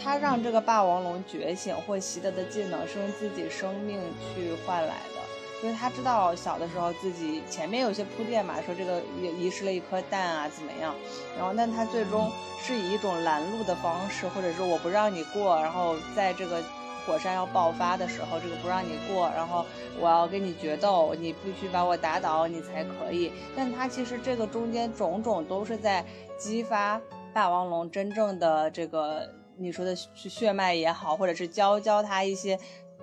[0.02, 4.00] 他让这个霸王龙觉醒或习得的技能是用自己生命
[4.34, 5.27] 去换来的。
[5.60, 10.94] 因为他知道小的时候自己前面有些铺垫嘛，说这个遗遗失了一颗蛋啊怎么样，
[11.36, 16.62] 然后但他最终是以一种拦路的方式，或者是我不让你过，然后在这个
[17.04, 19.66] 火山要爆发的时候，这个不让你过，然后
[19.98, 23.32] 我要跟你决斗，你必须把我打倒你才可以。
[23.56, 26.04] 但他其实这个中间种种都是在
[26.38, 27.00] 激发
[27.34, 32.56] 霸王龙真正的这个你说的血脉也好，或者是教教他一些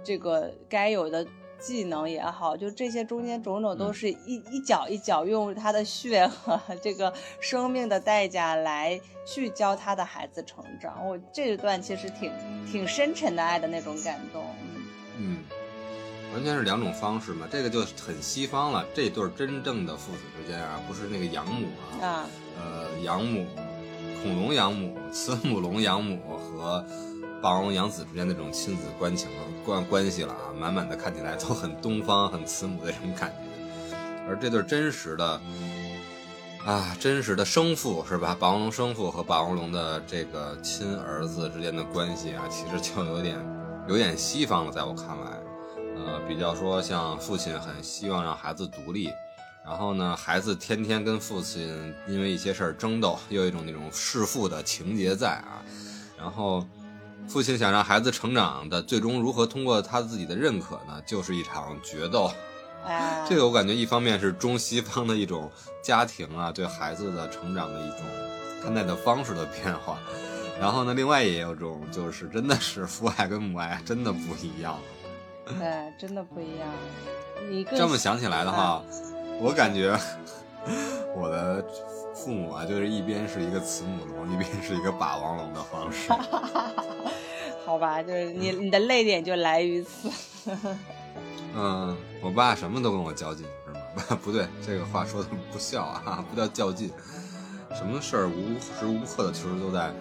[0.05, 1.27] 这个该有的。
[1.59, 11.07] 技能也好，就这些中间种种都是一一脚一脚用他的血和这个生命的代价来去教他的孩子成长。
[11.07, 12.31] 我这一段其实挺
[12.71, 14.43] 挺深沉的爱的那种感动。
[15.17, 15.43] 嗯，
[16.33, 18.85] 完全是两种方式嘛，这个就很西方了。
[18.93, 21.67] 这对真正的父子之间啊，不是那个养母
[22.01, 22.25] 啊，啊，
[22.57, 23.45] 呃，养母，
[24.21, 26.85] 恐龙养母，慈母龙养母和。
[27.45, 29.29] 霸王龙养子之间那种亲子关情
[29.63, 33.95] 关关系了啊，满满的看起来都很东方、很慈母的这种感觉。
[34.27, 35.39] 而这对真实的
[36.65, 38.35] 啊，真实的生父是吧？
[38.39, 43.37] 霸王龙生父和霸王龙的这个亲儿子之间的关系啊，其实就有点
[43.87, 45.39] 有点西方了，在我看来，
[45.97, 49.11] 呃，比较说像父亲很希望让孩子独立，
[49.63, 55.61] 然后呢，孩子天天跟父亲因为一些事儿争斗，又有一种那种弑父的情节在啊，
[56.17, 56.65] 然后。
[57.27, 61.01] 父亲想让孩子成长的最终如何通过他自己的认可呢？
[61.05, 62.31] 就是一场决斗。
[63.27, 67.99] 这个我感觉一方面是中西方的一种家庭啊对孩子的成长的一种
[68.61, 69.97] 看待的方式的变化，
[70.59, 74.79] 然后呢，另外也有种就是真的是父爱跟母爱真的不一样。
[75.45, 76.67] 对，真的不一样。
[77.49, 78.83] 你这么想起来的话，
[79.41, 79.99] 我感觉
[81.17, 81.65] 我的。
[82.25, 86.11] 父母啊，就是一边是一个慈母龙，一边是一个霸王龙的方式。
[87.63, 90.09] 好吧，就是你你的泪点就来于此。
[91.55, 94.17] 嗯，我爸什么都跟我较劲，是吗？
[94.25, 96.91] 不对，这个话说的不孝啊，不叫较劲。
[97.75, 99.93] 什么事儿无时无刻的其实都在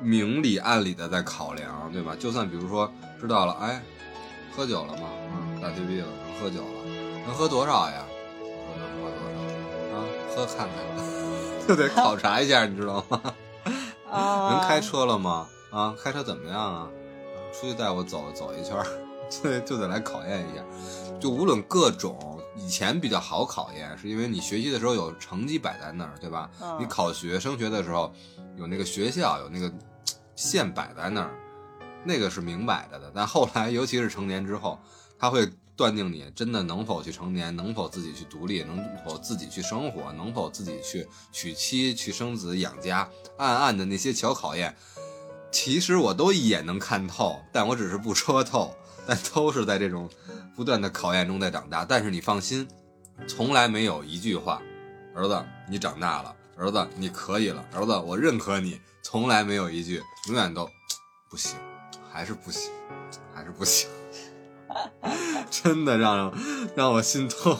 [0.00, 2.16] 明里暗里的在考量，对吧？
[2.18, 2.90] 就算比如说
[3.20, 3.80] 知道了，哎，
[4.56, 5.08] 喝酒了吗？
[5.30, 8.04] 嗯，大退币了，能喝酒了，能喝多少呀？
[8.40, 9.96] 能喝多少？
[9.96, 11.23] 啊，喝看看。
[11.66, 13.20] 就得 考察一下，你知道吗？
[14.50, 15.48] 能开车了吗？
[15.70, 16.88] 啊，开车怎么样啊？
[17.52, 18.76] 出去带我走走一圈，
[19.30, 20.62] 就得就得来考验一下。
[21.20, 26.50] 就无论各种，以前比较好考验，是因为你学习的时候有成绩摆在那儿，对吧？
[26.78, 28.12] 你考学升学的时候
[28.56, 29.72] 有那个学校有那个
[30.36, 31.30] 线摆在那儿，
[32.04, 33.10] 那个是明摆着的。
[33.14, 34.78] 但后来，尤其是成年之后，
[35.18, 35.48] 他会。
[35.76, 44.76] 断定你真的能否去成年，能否自己去独立，能否自己去生活，能否自己去娶妻、去生子、养家，暗暗的那些小考验，
[45.50, 48.74] 其实我都一眼能看透，但我只是不戳透，
[49.06, 50.08] 但都是在这种
[50.54, 51.84] 不断的考验中在长大。
[51.84, 52.68] 但是你放心，
[53.26, 54.62] 从来没有一句话，
[55.14, 60.68] 儿子你长大了，儿子你可以了，儿子我认可你，从来没有一句，永远都
[61.28, 61.56] 不行，
[62.12, 62.70] 还是不行，
[63.34, 63.88] 还是不行，
[65.50, 66.32] 真的让
[66.74, 67.56] 让我心痛。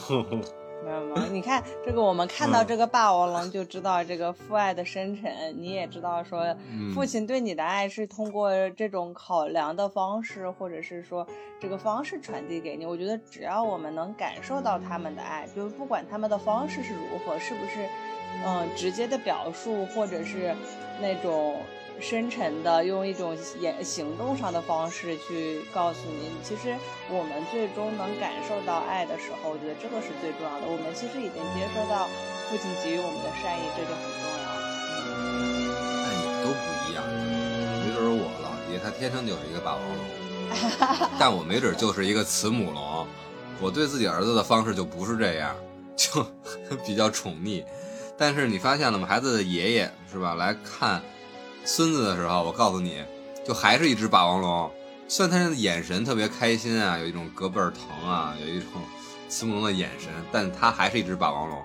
[0.85, 5.31] 没有没有，你看这个，我们看到这个霸王龙，就知道这个父爱的深沉。
[5.57, 6.55] 你也知道说，
[6.93, 11.25] 父亲对你的爱是通过这种考量的方式，或者是说
[11.59, 12.85] 这个方式传递给你。
[12.85, 17.87] 我觉得只要我们能感受到他们的爱，就是不管他们的方式是如何，是不是
[18.45, 20.53] 嗯直接的表述，或者是
[21.01, 21.55] 那种。
[21.99, 26.75] 深沉的用一种言行动上的方式去告诉你，其实
[27.09, 30.67] 我们最终能感受到爱的时候，我觉得这个是最重要的。
[30.67, 32.07] 我们其实已经接收到
[32.49, 34.45] 父亲给予我们的善意，这就很重要。
[36.03, 37.01] 那也都不一样，
[37.81, 43.07] 没准我老爹他天生就是一个霸王龙， 但我没准就是一个慈母龙。
[43.61, 45.55] 我对自己儿子的方式就不是这样，
[45.95, 46.27] 就
[46.85, 47.63] 比较宠溺。
[48.17, 49.07] 但是你发现了吗？
[49.07, 50.35] 孩子的爷爷是吧？
[50.35, 51.01] 来看。
[51.67, 53.03] 孙子的时候，我告诉你，
[53.43, 54.71] 就还是一只霸王龙。
[55.07, 58.69] 虽然他的眼神特别开心啊，有一种隔辈儿疼啊，有一种
[59.27, 61.57] 慈母龙的眼神，但他还是一只霸王龙。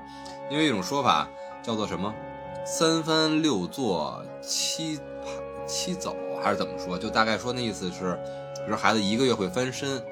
[0.51, 1.29] 因为一种说法
[1.63, 2.13] 叫做什么
[2.65, 6.99] “三翻六坐七爬七走”还是怎么说？
[6.99, 8.19] 就大概说那意思是，
[8.65, 10.03] 比如孩子一个月会翻身，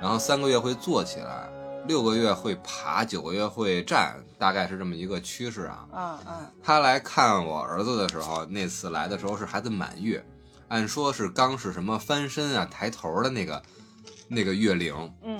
[0.00, 1.48] 然后三个月会坐起来。
[1.86, 5.86] 六个月会爬，九个月会站，大概是这么一个趋势啊。
[5.92, 6.46] 嗯嗯。
[6.62, 10.24] 他来看我儿子的时候，那次来的时候是孩子满月，
[10.68, 13.62] 按说是刚是什么翻身啊、抬头的那个
[14.28, 14.94] 那个月龄。
[15.22, 15.38] 嗯。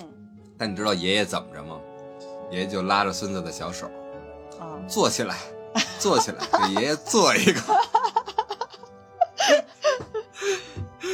[0.59, 1.79] 但你知道爷爷怎么着吗？
[2.51, 3.87] 爷爷就拉着孙子的小手，
[4.61, 5.39] 啊，坐起来，
[5.99, 7.61] 坐起来，给爷爷做一个，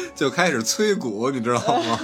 [0.17, 2.01] 就开始催鼓，你知道吗？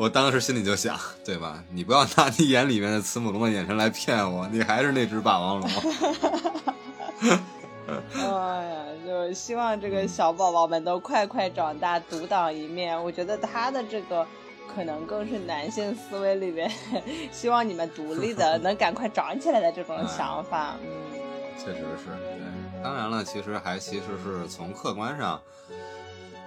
[0.00, 1.62] 我当时心里就想，对吧？
[1.70, 5.68] 你不要拿你眼里面的慈母龙的眼神来骗我，你还是那只霸王龙。
[8.14, 12.98] 哎呀，就希望这个小宝宝们都快快长大，独当一面。
[13.04, 14.26] 我觉得他的这个
[14.74, 16.72] 可能更是男性思维里面，
[17.30, 20.76] 希望你们独立的 能赶快长起来的这种想法。
[20.82, 20.88] 嗯，
[21.58, 22.06] 确实是。
[22.16, 25.38] 对，当然了，其实还其实是从客观上。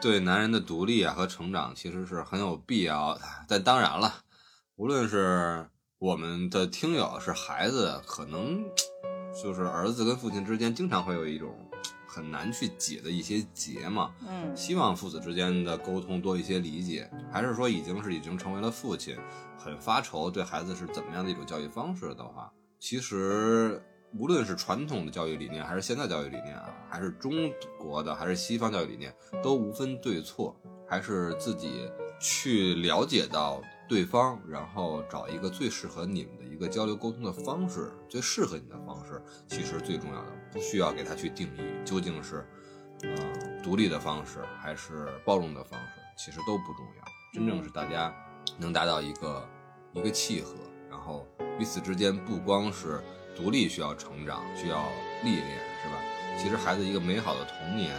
[0.04, 4.13] 对男人的独立啊和成长其实是很有必要的，但当然了，
[4.76, 5.66] 无论是
[5.98, 8.66] 我们的听友是孩子，可能
[9.42, 11.56] 就是儿子跟父亲之间经常会有一种
[12.06, 14.12] 很难去解的一些结嘛。
[14.28, 19.18] 嗯，希望父子之间的沟通多一些理解，还是说已经是已经成为了父亲，
[19.58, 23.82] 很发愁对孩子是怎么样的一种教育方式的话，其实。
[24.15, 30.56] 无论是传统的教育理念，还是现在教育理念啊，还是中国的，还是西方教育理念，都无分对错，
[30.88, 42.45] 还是自己去了解到对方，然后找一个最适合你们的一个交流沟通的方式，最适合你的方式，其实最重要的，不需要给他去定义究竟是，
[43.02, 48.13] 呃，独立的方式还是包容的方式，其实都不重要，真正是大家
[48.60, 49.49] 能达到一个
[49.93, 50.54] 一个契合，
[50.88, 51.26] 然后
[51.58, 53.02] 彼此之间不光是。
[53.36, 54.89] 独立需要成长，需要
[55.24, 55.48] 历练，
[55.82, 55.98] 是吧？
[56.38, 57.91] 其实孩子一个美好的童年，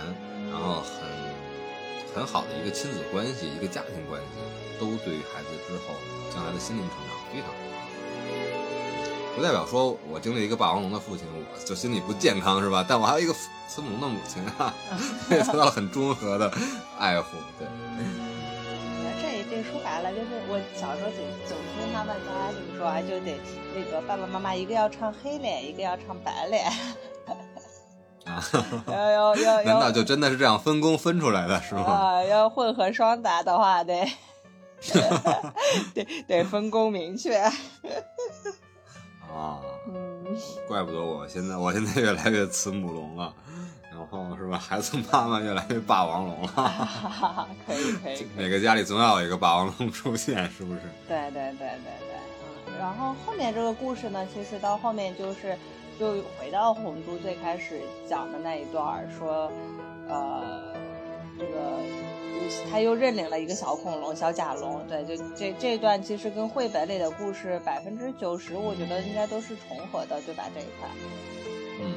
[0.51, 5.95] 然后很很好的一个亲子关系，一个家庭关系，都对于孩子之后
[6.33, 7.75] 将来的心灵成长非常重要。
[9.37, 12.85] 不代表说我经历一个霸王龙的父亲，我就心理不健康，是吧？
[12.89, 13.35] 但我还有一个
[13.69, 14.73] 慈母龙的母亲啊，
[15.31, 16.53] 也 得到了很中和的
[16.99, 17.67] 爱护，对。
[19.75, 23.35] 这说白了就是，我小时候总总听他们家里说啊，就得
[23.75, 26.65] 那个爸爸妈妈一个要唱黑脸，一个要唱白脸。
[28.25, 28.41] 啊，
[28.87, 31.83] 要要 要难道就真的是这样分工分出来的，是吗？
[31.83, 34.07] 啊，要混合双打的话， 得
[35.93, 37.37] 得得分工明确。
[37.37, 37.53] 啊，
[39.89, 40.25] 嗯，
[40.69, 43.35] 怪不得我现在我现在越来越慈母龙了。
[44.11, 44.59] 然后是吧？
[44.59, 48.27] 孩子妈妈越来越霸王龙了，可 以可以。
[48.37, 50.81] 每个家里总要有一个霸王龙出现，是不是？
[51.09, 52.17] 对对对对对。
[52.67, 55.57] 嗯，然后后面这个故事呢，其实到后面就是，
[55.99, 59.51] 又回到红都最开始讲的那一段，说，
[60.09, 60.75] 呃，
[61.39, 61.79] 这个
[62.71, 64.87] 他又认领了一个小恐龙，小甲龙。
[64.87, 70.45] 对，就这这段其实跟绘本里的故事百分之九十，我觉得应该都是重合的，对吧？
[70.55, 70.89] 这一块。
[71.81, 71.95] 嗯。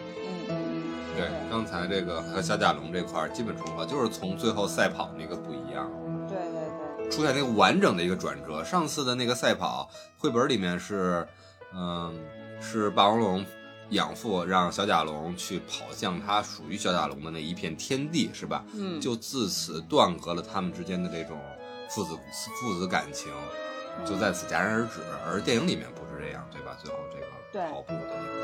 [1.18, 5.92] 对，刚才这个和小甲龙这块基本重合，就是从最后赛跑那个不一样。
[6.30, 8.64] 对对对，出现那个完整的一个转折。
[8.64, 9.90] 上次的那个赛跑
[10.20, 11.28] 绘本里面是，
[11.74, 12.16] 嗯，
[12.62, 13.44] 是霸王龙
[13.90, 18.64] 养父让小甲龙去跑向他属于小甲龙的那一片天地，是吧？
[18.76, 21.40] 嗯，就自此断隔了他们之间的这种
[21.90, 22.16] 父子
[22.62, 23.32] 父子感情，
[24.06, 25.02] 就在此戛然而止。
[25.26, 26.78] 而电影里面不是这样，对吧？
[26.80, 27.20] 最后这
[27.60, 28.37] 个跑步的。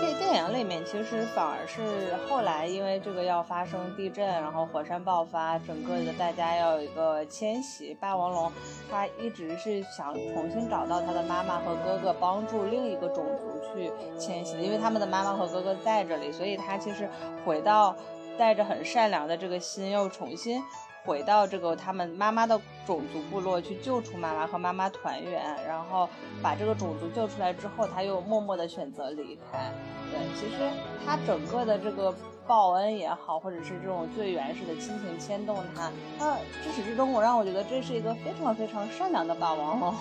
[0.00, 7.94] 电电影里面其实反而是后来，因为这个要发生地震，然后火山爆发，整个的大家要有一个迁徙。
[7.94, 8.52] 霸王龙
[8.90, 17.08] 他一直是想重新找到他的妈妈和哥哥，帮助另一个种族去迁徙，因为他们的妈妈和哥哥在这里，所以他其实
[17.44, 17.96] 回到
[18.38, 20.62] 带着很善良的这个心，又重新。
[21.08, 26.06] 回到这个他们妈妈的种族部落去救出妈妈和妈妈团圆，然后
[26.42, 29.72] 把这个种族救出来之后，他又默默的选择离开。
[30.12, 30.70] 对，其实
[31.06, 32.14] 他整个的这个
[32.46, 39.94] 报恩也好，或者是这种最原始的亲情牵动他，他至始至终我让我觉得这是一个非常非常善良的霸王龙。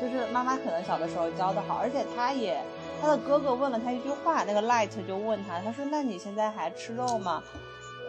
[0.00, 2.58] 就是妈妈可能小的时候教的好，而且他也
[3.02, 7.42] 他的哥哥问了他一句话，那个 Light 就问他，他说那你现在还吃肉吗？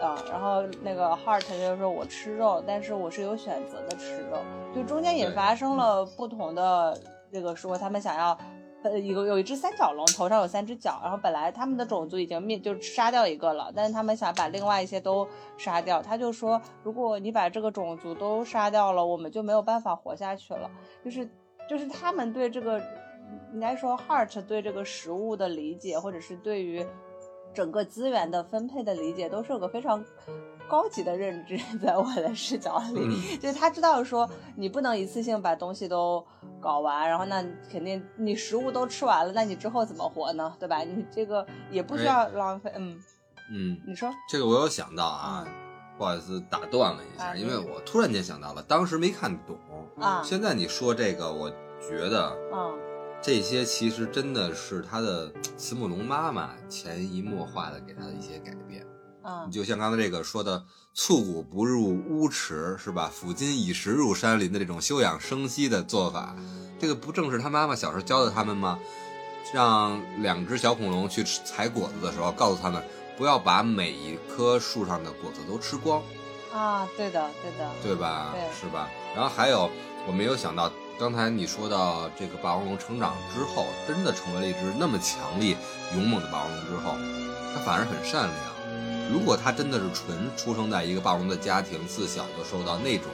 [0.02, 4.38] 啊，然后那个 Heart 就说：“我吃肉，但是我是有选择的吃肉。”
[4.76, 7.00] 就中间也发生了不同的
[7.32, 8.38] 这个说，他们想要，
[8.84, 15.28] 呃，有有一只三角龙，头上有三只角，然后本来他们的种族已经灭，就杀掉一个了，但是他们想把另外一些都
[15.58, 16.02] 杀掉。
[16.02, 20.70] 他就说：“如果你把这个种族都杀掉了，我们就没有办法活下去了。”
[21.04, 21.30] 就是
[21.70, 22.82] 就是他们对这个，
[23.54, 26.86] 应该说 Heart 对这个食物的理解，或者是对于。
[27.56, 30.04] 整个资源的分配的理解都是有个非常
[30.68, 36.24] 高级的认知， 在我的视角里， 就是他知道说你不能一次性把东西都
[36.60, 40.54] 搞完，然后那肯定你食物都吃完了，那你之后怎么活呢？
[40.60, 40.80] 对吧？
[40.80, 42.72] 你这个也不需要浪费。
[42.76, 43.00] 嗯
[43.52, 45.48] 嗯，你说这个我有想到啊，
[45.98, 49.56] 不好意思打断了一下，因为我突然间想到了，当时没看懂
[50.04, 50.22] 啊。
[50.24, 51.50] 现在你说这个，我
[51.80, 52.74] 觉得啊。
[53.26, 58.86] 这些其实真的是他的慈母龙妈妈潜移默化的给他的一些改变，
[59.24, 60.64] 啊，就像刚才这个说的
[60.94, 66.36] “促骨不入屋池”是吧？“抚今以时入山林”的这种休养生息的做法，
[66.80, 68.78] 这个不正是他妈妈小时候教的他们吗？
[69.52, 72.80] 让两只小恐龙去采果子的时候，告诉他们
[73.18, 76.00] 不要把每一棵树上的果子都吃光，
[76.54, 78.36] 啊，对的，对的，对吧？
[78.36, 78.88] 对，是吧？
[79.16, 79.68] 然后还有，
[80.06, 80.72] 我没有想到。
[80.98, 85.58] 刚才你说到这个霸王龙成长之后，真的成为了一只那么强力、
[85.94, 86.96] 勇猛的霸王龙之后，
[87.54, 89.12] 它反而很善良。
[89.12, 93.12] 如果它真的是纯出生在一个霸王龙的家庭，自小就受到那种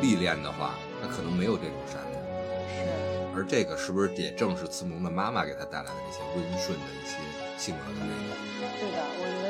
[0.00, 2.22] 历练的话，那可能没有这种善良。
[2.70, 2.86] 是。
[3.34, 7.18] 而这个是不是也正是慈母龙的妈妈给他带来的这些温顺的一些
[7.58, 8.38] 性格的内容？
[8.78, 9.43] 对的，我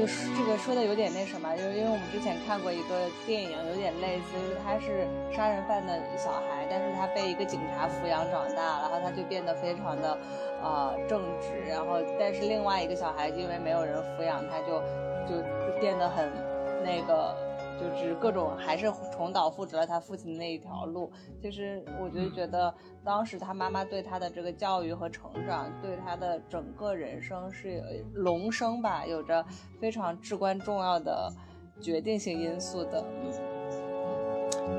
[0.00, 10.16] 就是这个说的有点那什么，就是因为我们之前看过一个电影，有点类似，就是他是杀人犯的小孩，但是他被一个警察抚养长大，然后他就变得非常的，
[10.62, 14.80] 呃，正直，然后但是另外一个小孩因为没有人抚养，他就
[15.28, 15.44] 就
[15.78, 16.32] 变得很
[16.82, 17.36] 那个。
[17.80, 21.10] 就是各种还是重蹈覆辙了他父亲的那一条路。
[21.40, 22.72] 其实我就觉得，
[23.02, 27.82] 当时他妈妈对他的这个教育和成长，对他的整个人生是
[28.14, 29.44] 龙生吧，有着
[29.80, 31.32] 非常至关重要的
[31.80, 33.04] 决定性因素的。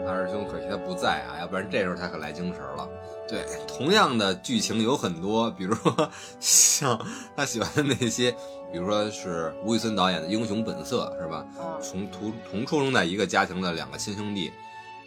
[0.07, 2.87] 二师兄可惜他不在啊，要不然这时候他可来精神了。
[3.27, 6.99] 对，同样的剧情有很多，比如说 像
[7.35, 8.35] 他喜欢的那些。
[8.71, 11.45] 比如说是吴宇森导演的《英雄本色》，是吧？
[11.81, 14.51] 从同同出生在一个家庭的两个亲兄弟，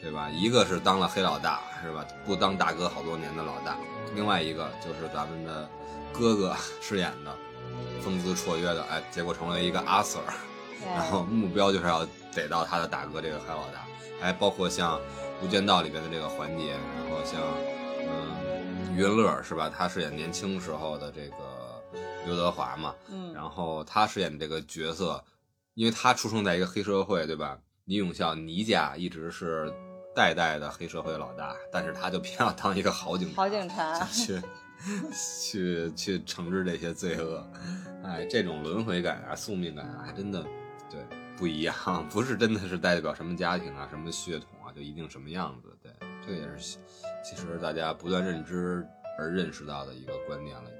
[0.02, 0.28] 对吧？
[0.30, 2.04] 一个是当了黑老大，是吧？
[2.26, 3.78] 不当大哥好多年的老大，
[4.14, 5.66] 另外一个就是咱们的
[6.12, 7.34] 哥哥 饰演的，
[8.02, 10.20] 风姿绰约的，哎，结果成为一个阿 Sir，
[10.94, 13.86] 然后目标就是要逮到他的大哥这个黑老大，
[14.20, 14.98] 还包括像
[15.42, 17.40] 《无间道》里边的这个环节，然后像
[18.06, 19.72] 嗯，余文乐是吧？
[19.74, 21.53] 他饰演年轻时候的这个。
[22.24, 25.22] 刘德华嘛，嗯，然后他饰演的这个角色，
[25.74, 27.58] 因为他出生在一个黑社会，对吧？
[27.86, 29.70] 倪永孝倪家一直是
[30.14, 34.42] 代代的黑社会老大，但是他就偏要当一个好警察， 好警察去
[35.12, 37.46] 去去惩治这些罪恶。
[38.02, 40.42] 哎，这种轮回感啊，宿命感啊，还真的
[40.90, 41.00] 对
[41.36, 45.76] 不一样，不是真的是代表什么家庭啊，什么血统啊，就一定什么样子。
[45.82, 45.92] 对，
[46.26, 46.78] 这也是
[47.22, 48.86] 其实大家不断认知
[49.18, 50.70] 而认识到的一个观念了，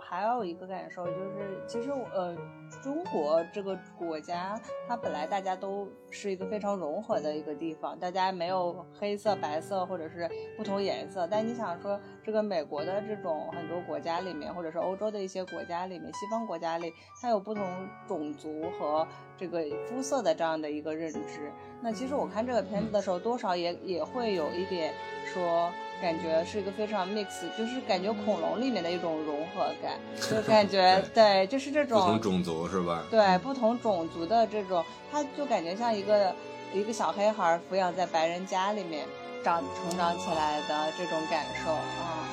[0.00, 2.36] 还有一个感受就是，其实呃，
[2.82, 11.26] 中国这个国家，它本来大家都是一个非常融合的一个地方，大家没有黑色、白色或者是不同颜色。
[11.26, 11.98] 但你想说，
[12.28, 17.64] 这个美国的这种很多国家里面，或者是欧洲的一些国家里面，西方国家里，它有不同
[18.06, 19.08] 种族和
[19.38, 21.50] 这个肤色的这样的一个认知。
[21.80, 24.92] 那其实我看这个片子的时候，多少也也会有一点
[25.32, 25.72] 说。
[26.00, 27.26] 感觉是一个非常 mix，
[27.58, 29.98] 就是感觉恐龙里面的一种融合感，
[30.30, 33.02] 就感觉 对，就是这种不同种族是吧？
[33.10, 36.32] 对，不同种族的这种，他就感觉像一个
[36.72, 39.08] 一个小黑孩抚养在白人家里面
[39.42, 42.26] 长成长起来的这种感受啊。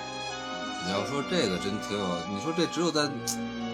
[0.86, 3.10] 你要说这个真挺有，你说这只有在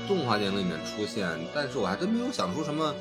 [0.08, 2.94] 动画电影里面出现，但是我还真没有想出什么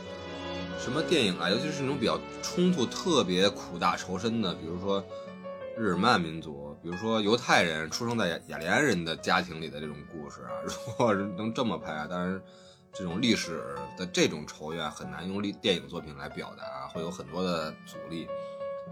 [0.79, 5.05] 什么电影啊，尤其是那种比较冲突特别苦大仇深的，比如说
[5.77, 6.69] 日耳曼民族。
[6.83, 12.41] 比如说犹太人出生在雅雅利安人的家庭里的这种故事啊，如果是能这么拍啊，当然
[12.91, 13.63] 这种历史
[13.99, 18.27] 的这种仇怨很难用历电影作品来表达，会有很多的阻力。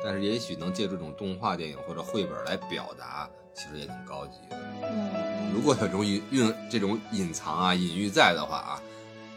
[0.03, 4.57] 但是也许能借助这种动画电影或者绘本来表达，其实也挺高级的。
[4.83, 5.11] 嗯，
[5.53, 8.83] 如果有这种隐蕴这种隐藏啊隐喻在的话啊，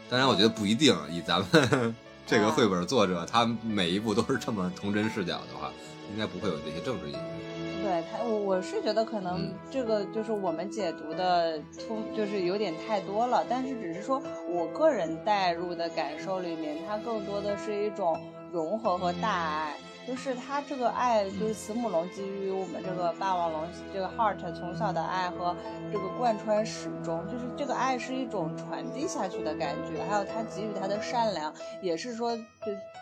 [0.08, 0.96] 当然我觉得不一定。
[1.10, 1.94] 以咱们
[2.26, 5.72] 这个绘本作者，他每一步都是这么童真视角的话，
[6.12, 7.82] 应该不会有这些政治隐喻。
[7.82, 13.44] 对他，我我是觉得可能这个就是我们解读的突，就是有点太多了。
[13.48, 18.20] 但是只是说我个人带入的感受里面，它更多的是一种
[18.52, 19.74] 融合和大爱。
[20.06, 25.56] 就是他这个爱，就是慈母龙给予我们这个霸王龙这个 heart 从小的爱和
[25.92, 30.02] 这个贯穿始终，就是这个爱是一种传递下去的感觉。
[30.08, 32.42] 还有他给予他的善良，也是说就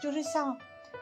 [0.03, 0.57] 就是像。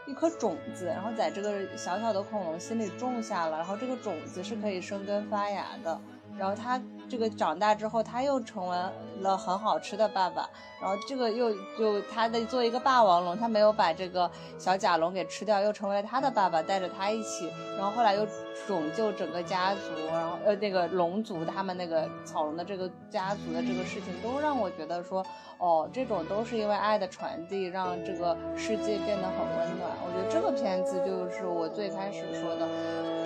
[0.07, 6.01] 一颗种子，然后在这个小小的恐龙心里种下了，然后这个种子是可以生根发芽的，
[6.39, 8.77] 然后它这个长大之后，他又成为
[9.21, 10.49] 了很好吃的爸爸，
[10.81, 18.27] 然后这个又就他的做一个霸王龙，他没有把这个小甲龙给吃掉，又成为了他的爸爸，带着他一起，然后后来又
[18.67, 19.81] 拯救整个家族，
[20.13, 25.25] 然后呃那个龙族他们那个草龙的这个家族的这个事情，都让我觉得说。
[25.61, 29.91] 哦，这种都是因为爱的传递，让这个世界变得很温暖。
[30.07, 32.69] 我觉得这个片子就是我最开始说的，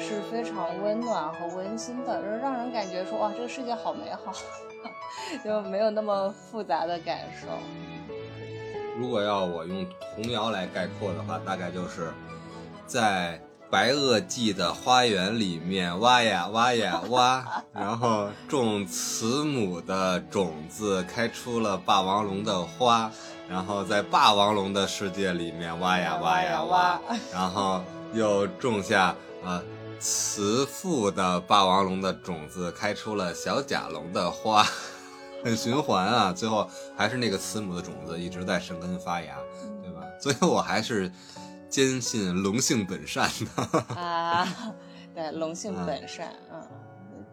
[0.01, 4.33] 是非常温暖和温馨的，让人感觉说哇，这个世界好美好，
[5.45, 7.47] 就没有那么复杂的感受。
[8.99, 12.13] 如果要我用童谣来概括的话，大概就是
[12.87, 13.41] 在。
[13.71, 17.43] 白垩纪的花园里面挖呀挖呀挖，
[17.73, 23.11] 然后种慈母的种子，开出了霸王龙的花。
[23.49, 27.01] 然后在霸王龙的世界里面挖呀挖呀挖，
[27.33, 27.81] 然后
[28.13, 29.63] 又种下呃
[30.03, 34.67] 慈父的霸王龙的种子，开出了小甲龙的花，
[35.45, 36.33] 很循环啊。
[36.33, 39.39] 最后还是那个慈母的种子一直在生根发芽，
[39.83, 40.03] 对吧？
[40.21, 41.11] 所以我还是。
[41.73, 44.47] 坚信龙性本善的 啊，
[45.15, 46.31] 对，龙性本善，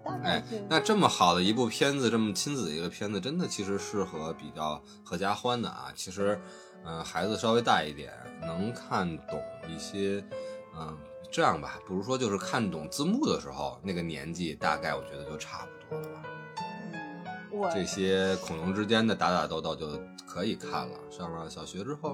[0.05, 5.91] 嗯，哎，那这么好的一部片子，这么亲子的一个片子，真的其实适合比较合家欢的啊。
[5.93, 6.39] 其实，
[6.85, 10.23] 嗯，孩子稍微大一点，能看懂一些，
[10.77, 10.97] 嗯，
[11.31, 16.23] 这样吧，不如说就是看懂字幕的时候，那个年纪大概我觉得就差不多了吧。
[17.51, 19.87] 我这些恐龙之间的打打斗斗就
[20.27, 20.97] 可以看了。
[21.09, 22.11] 上了小学之后。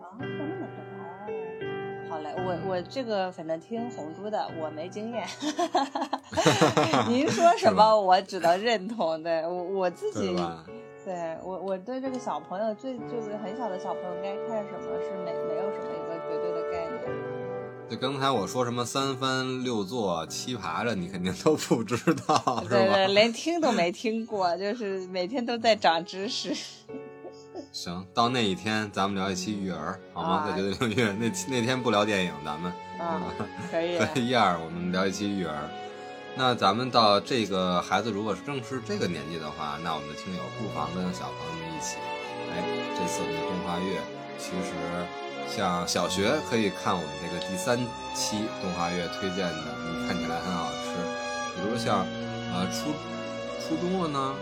[0.00, 0.66] 啊，那么多。
[2.08, 5.26] 好嘞我我这个反正听红猪的，我没经验。
[7.08, 9.22] 您说什么，我只能认同。
[9.22, 10.34] 对我我自己，
[11.04, 15.95] 对我我对这个小朋友最就是很小的小朋友该看什么是没没有什么。
[17.88, 26.52] 就刚才我说什么三翻六坐七爬着，你肯定都不知道，对对，连听都没听过，就是每天都在长知识。
[27.72, 30.44] 行，到那一天咱们聊一期育儿，好吗？
[30.48, 33.22] 在绝对领域，那那天不聊电影，咱们啊，
[33.70, 33.98] 可以。
[34.28, 35.56] 一二，我们聊一期育儿。
[36.34, 41.96] 那咱们到这个孩子如果是正是这个年纪的话，那我们的听友不妨跟小朋友们一起，
[42.50, 42.64] 哎，
[42.98, 44.00] 这次我们的动画月，
[44.38, 44.74] 其实
[45.48, 47.78] 像小学可以看我们这个第三
[48.14, 50.94] 期动画月推荐的，你看起来很好吃。
[51.54, 52.06] 比如像
[52.52, 52.92] 呃初
[53.60, 54.34] 初中了呢，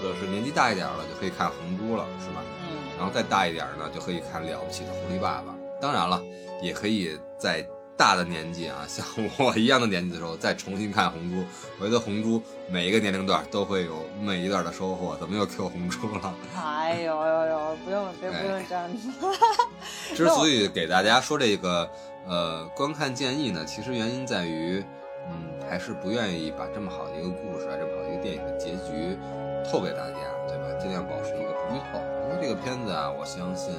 [0.00, 2.42] 或者是年纪大一点了，就可以看红猪了，是吧？
[2.62, 5.52] 嗯然后再大一点呢，就可以看《了不起的狐狸爸爸》。
[5.82, 6.22] 当然了，
[6.62, 9.04] 也可以在大的年纪啊，像
[9.36, 11.36] 我一样的年纪的时候，再重新看《红猪》。
[11.80, 12.38] 我觉得《红猪》
[12.68, 15.16] 每一个年龄段都会有每一段的收获。
[15.18, 16.34] 怎么又 Q 红猪了？
[16.56, 19.08] 哎呦呦呦，不用别不用这样子。
[20.14, 21.88] 之所以给大家说这个
[22.26, 24.84] 呃观看建议呢，其实原因在于，
[25.28, 29.16] 嗯，还是不愿意把这么好的一个故事啊，这么好的一个电影的结局
[29.64, 30.78] 透给大家，对吧？
[30.80, 31.98] 尽量保持一个不剧透。
[32.24, 33.72] 因为这个片子啊，我相信，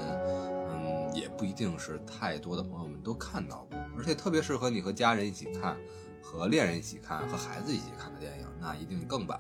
[0.70, 5.78] 嗯，也不一定是太多的朋友们都看到过，而且特别适合你和家人一起看，
[6.22, 9.38] 和恋人一起看、和孩子一起看的电影，那一定更版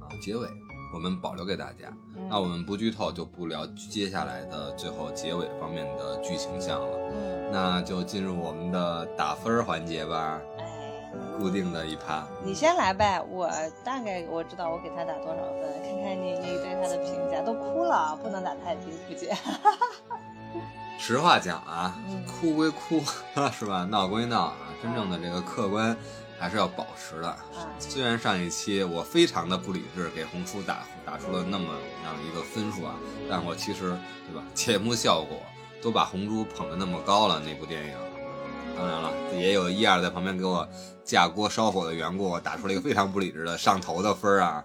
[0.00, 0.48] 啊结尾
[0.94, 1.92] 我们保留给大家。
[2.16, 6.96] 嗯那我们不剧透，就不聊接下来的最后结尾方面的剧情项了。
[7.12, 12.26] 嗯，那就进入我们的打分环节吧，哎，固定的一趴。
[12.42, 13.50] 你先来呗，我
[13.84, 17.42] 大概我知道我给他打多少分，看看你你对他的评价。
[17.42, 19.36] 都哭了，不能打太低，不姐。
[20.98, 23.02] 实话讲啊嗯，哭归哭，
[23.52, 23.84] 是吧？
[23.90, 25.94] 闹归闹啊，真正的这个客观
[26.44, 27.28] 还是要保持的。
[27.28, 27.38] 啊，
[27.78, 31.64] 虽然上一期我非常的不理智，给红书打打出了那么
[32.04, 32.96] 样一个分数啊，
[33.30, 33.96] 但我其实
[34.28, 35.40] 对吧，节目效果
[35.80, 37.96] 都把红猪捧得那么高了，那部电影。
[38.76, 40.68] 当然了，也有一二在旁边给我
[41.02, 44.62] 架锅烧火的缘故，我打出了一个非常不理智的上头的分儿啊。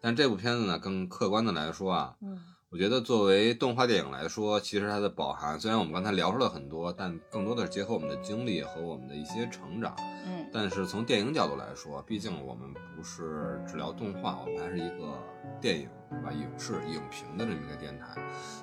[0.00, 2.38] 但这部片子呢，更客观的来说啊，嗯
[2.72, 9.94] 我觉得作为动画电影来说，其实它的饱含，虽然我们刚才聊出了很多，但更多的是结合我们的经历和我们的一些成长。
[10.24, 15.18] 嗯但是从电影角度来说，毕竟我们不是只聊动画，我们还是一个
[15.60, 16.32] 电影对吧？
[16.32, 18.06] 影视影评的这么一个电台，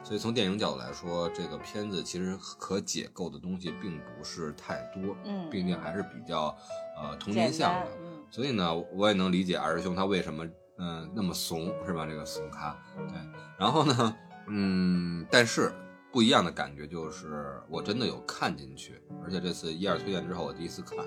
[0.03, 6.55] 所以从电影角度来说，这个片子其实可解构的东西并不是太多，嗯，毕竟还是比较
[6.99, 7.87] 呃童年向的。
[8.01, 10.47] 嗯所以呢，我也能理解二师兄他为什么
[10.79, 12.05] 嗯、那么怂，是吧？
[12.05, 13.17] 这个怂咖，对。
[13.57, 14.15] 然后呢，
[14.47, 15.71] 嗯，但是
[16.11, 20.97] 不一样的感觉就是我真的有看进去，而且这次一二推荐之后，我第一次看，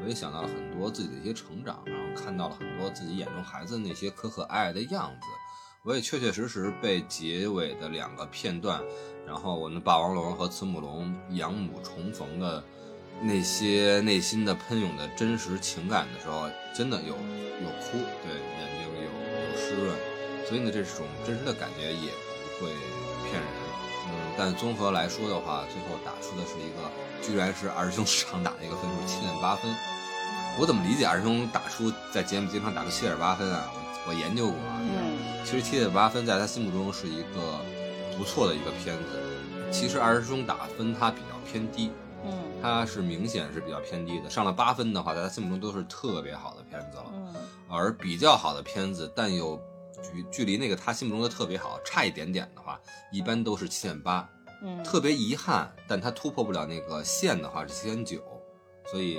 [0.00, 5.26] 我也想到了很多自己的一些成长，然后看到了很多自己眼中孩子那些可可爱爱的样子。
[5.82, 8.82] 我也确确实实被结尾的两个片段，
[9.24, 12.64] 然后我们霸王龙和慈母龙养母重逢的
[13.20, 19.96] 那些内心的喷涌的真实情感的时候，真的有有哭，对，眼睛有有湿润，
[20.46, 22.10] 所以呢，这种真实的感觉也
[22.58, 22.70] 不会
[23.24, 23.50] 骗人。
[24.08, 26.90] 嗯，但综合来说的话，最后打出的是一个，
[27.22, 29.74] 居然是二师兄常打的一个分数七点八分。
[30.58, 33.70] 我怎么理解二师兄打出在节目经常打出七点八分啊？
[33.74, 37.60] 我我研究过啊，嗯其实七点八分在他心目中是一个
[38.16, 39.22] 不错的一个片子。
[39.72, 41.90] 其实二师兄打分他比较偏低，
[42.66, 44.28] 嗯他是明显是比较偏低的。
[44.28, 47.04] 上了八分的话，在他心目中都是特别好的片子了。
[47.12, 47.34] 嗯
[47.68, 49.60] 而比较好的片子，但有
[50.02, 54.28] 距距离那个他心目中的特别好差一点点的话，一般都是七点八。
[54.62, 58.22] 嗯，特别遗憾，但他突破不了那个线的话是七点九，
[58.90, 59.18] 所以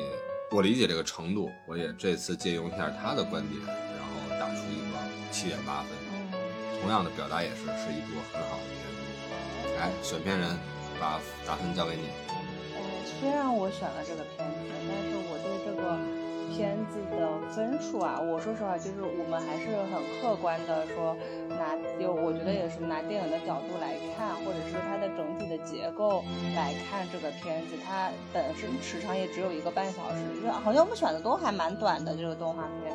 [0.49, 4.97] 我理解这个程度，我也这次借用一下他的观点，然后打出一个
[5.31, 5.89] 七点八分。
[5.91, 6.17] 嗯
[6.79, 9.75] 同样的表达也是是一部很好的片子。
[9.77, 10.55] 来，选片人
[10.99, 12.26] 把打分交给你。
[13.07, 14.55] 呃，虽然我选了这个片子，
[14.87, 15.97] 但是我对这个
[16.51, 21.15] 片子的分数啊，我说实话，就是我们还是很客观的说，
[21.49, 26.23] 拿就我觉得也是拿电影的角度来看，或者是它的整体的结构
[26.55, 32.91] 来看这个片子，它本身时长也只有一个半小时，就好像我们选的都还蛮短的这个动画片，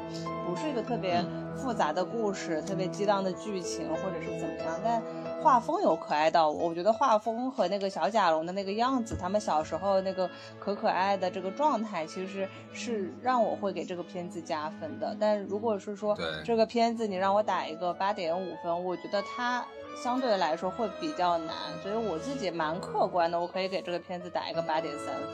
[0.47, 1.25] 不是一个特别
[1.57, 5.03] 复杂的故事，特别激荡的剧情或者是怎么样，但。
[5.43, 10.30] 画风有可爱到我，我觉得画风和那个小甲龙的那个样子，他们小时候那个
[10.61, 15.16] 可可爱的这个状态，其实是让我会给这个片子加分的。
[15.18, 19.64] 但如果是说这个片子你让我打一个八点五分，我觉得它
[20.03, 25.26] 相对来说会比较难，所以我自己蛮客观的，我可以给这个片子打一个八点三分。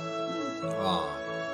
[0.00, 1.04] 嗯，啊，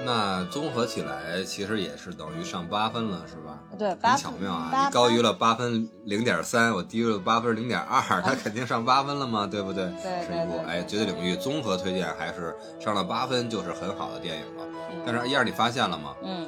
[0.05, 3.59] 那综合起来，其实也是等于上八分了，是吧？
[3.79, 4.87] 对，八很巧妙啊！
[4.87, 9.85] 你高于了八分零点三，我低于了八分零点二， 他肯定上八分了嘛，对不对？
[10.03, 14.65] 对是一部哎绝对领域综合推荐，还是上了八分就是很好的电影了。
[15.05, 16.15] 但是一二你发现了吗？
[16.23, 16.47] 嗯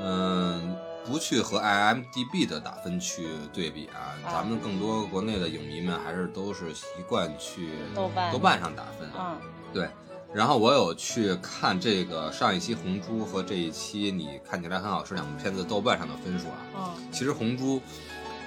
[0.00, 9.08] 嗯，不去和 IMDB 的打分去对比啊，啊咱们更多国内的影迷们还是都是习惯去豆瓣豆瓣上打分。
[9.18, 9.36] 嗯
[9.72, 9.88] 对，
[10.34, 16.58] 然后我有去看这个上一期《红猪》和这一期你看起来很好吃两部片子豆瓣上的分数啊。
[16.76, 17.76] 嗯其实《红猪》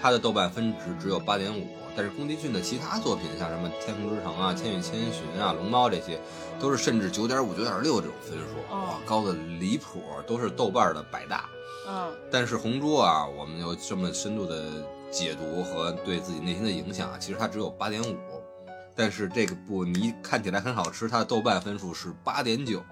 [0.01, 1.65] 它的豆瓣分值只有八点五，
[1.95, 6.19] 但是宫崎骏的其他作品，像什么《天空之城》啊、《千与千寻》啊、《龙猫》这些，
[6.59, 11.49] 都是甚至九点五、九点六这种分数，哦哇，高的离谱，都是豆瓣的百大。
[11.87, 14.65] 嗯但是《红猪》啊，我们有这么深度的
[15.09, 18.15] 解读和对自己内心的影响啊，其实它只有八点五。
[18.97, 22.83] 但是这个部你看起来很好吃，它的豆瓣分数是八点九，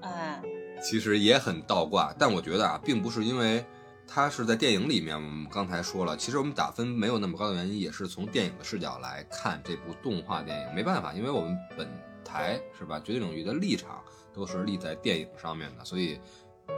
[0.00, 0.42] 哎
[0.82, 2.12] 其实也很倒挂。
[2.18, 3.64] 但我觉得啊，并不是因为
[4.06, 10.74] 它是在电影里面，我们刚才说了，其实我们打分没有那么高的原因，也是从电影的视角来看这部动画电影。
[10.74, 11.88] 没办法，因为我们本
[12.24, 14.02] 台是吧，绝对领域的立场
[14.34, 16.20] 都是立在电影上面的，所以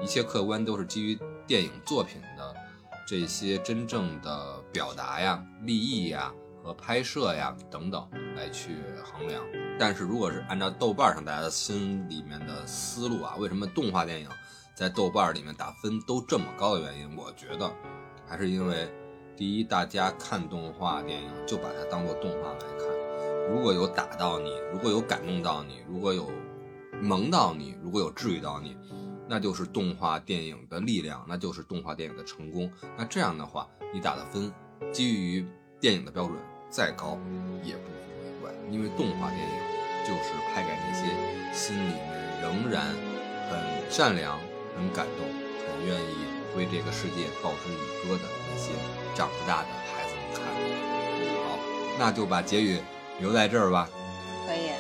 [0.02, 2.54] 一切客观都是基于电影作品的
[3.06, 6.32] 这些真正的表达呀、立意呀
[6.68, 8.06] 和拍摄呀等等
[8.36, 9.42] 来去衡量。
[9.78, 14.28] 但是如果是按照豆瓣上大家的心里面的思路啊，为什么动画电影
[14.74, 17.72] 在豆瓣里面打分都这么高的原因，我觉得
[18.26, 18.86] 还是因为，
[19.34, 22.86] 第一，大家看动画电影就把它当做动画来看，
[23.50, 26.30] 如果有打到你，如果有感动到你，如果有
[27.00, 28.76] 萌到你，如果有治愈到你，
[29.26, 32.70] 那就是动画电影的力量，那就是动画电影的成功。
[32.94, 34.52] 那这样的话，你打的分，
[34.92, 35.46] 基于
[35.80, 36.36] 电影的标准
[36.70, 37.18] 再高，
[37.64, 39.58] 也不足为怪，因为动画电影
[40.04, 41.06] 就是拍给那些
[41.52, 42.02] 心里面
[42.42, 42.84] 仍然
[43.50, 43.58] 很
[43.90, 44.38] 善良、
[44.76, 46.16] 很感动、很愿意
[46.56, 48.70] 为这个世界报之以歌的那些
[49.14, 50.44] 长不大的孩子们看。
[51.44, 51.58] 好，
[51.98, 52.78] 那就把结语
[53.18, 53.88] 留在这儿吧。
[54.46, 54.70] 可以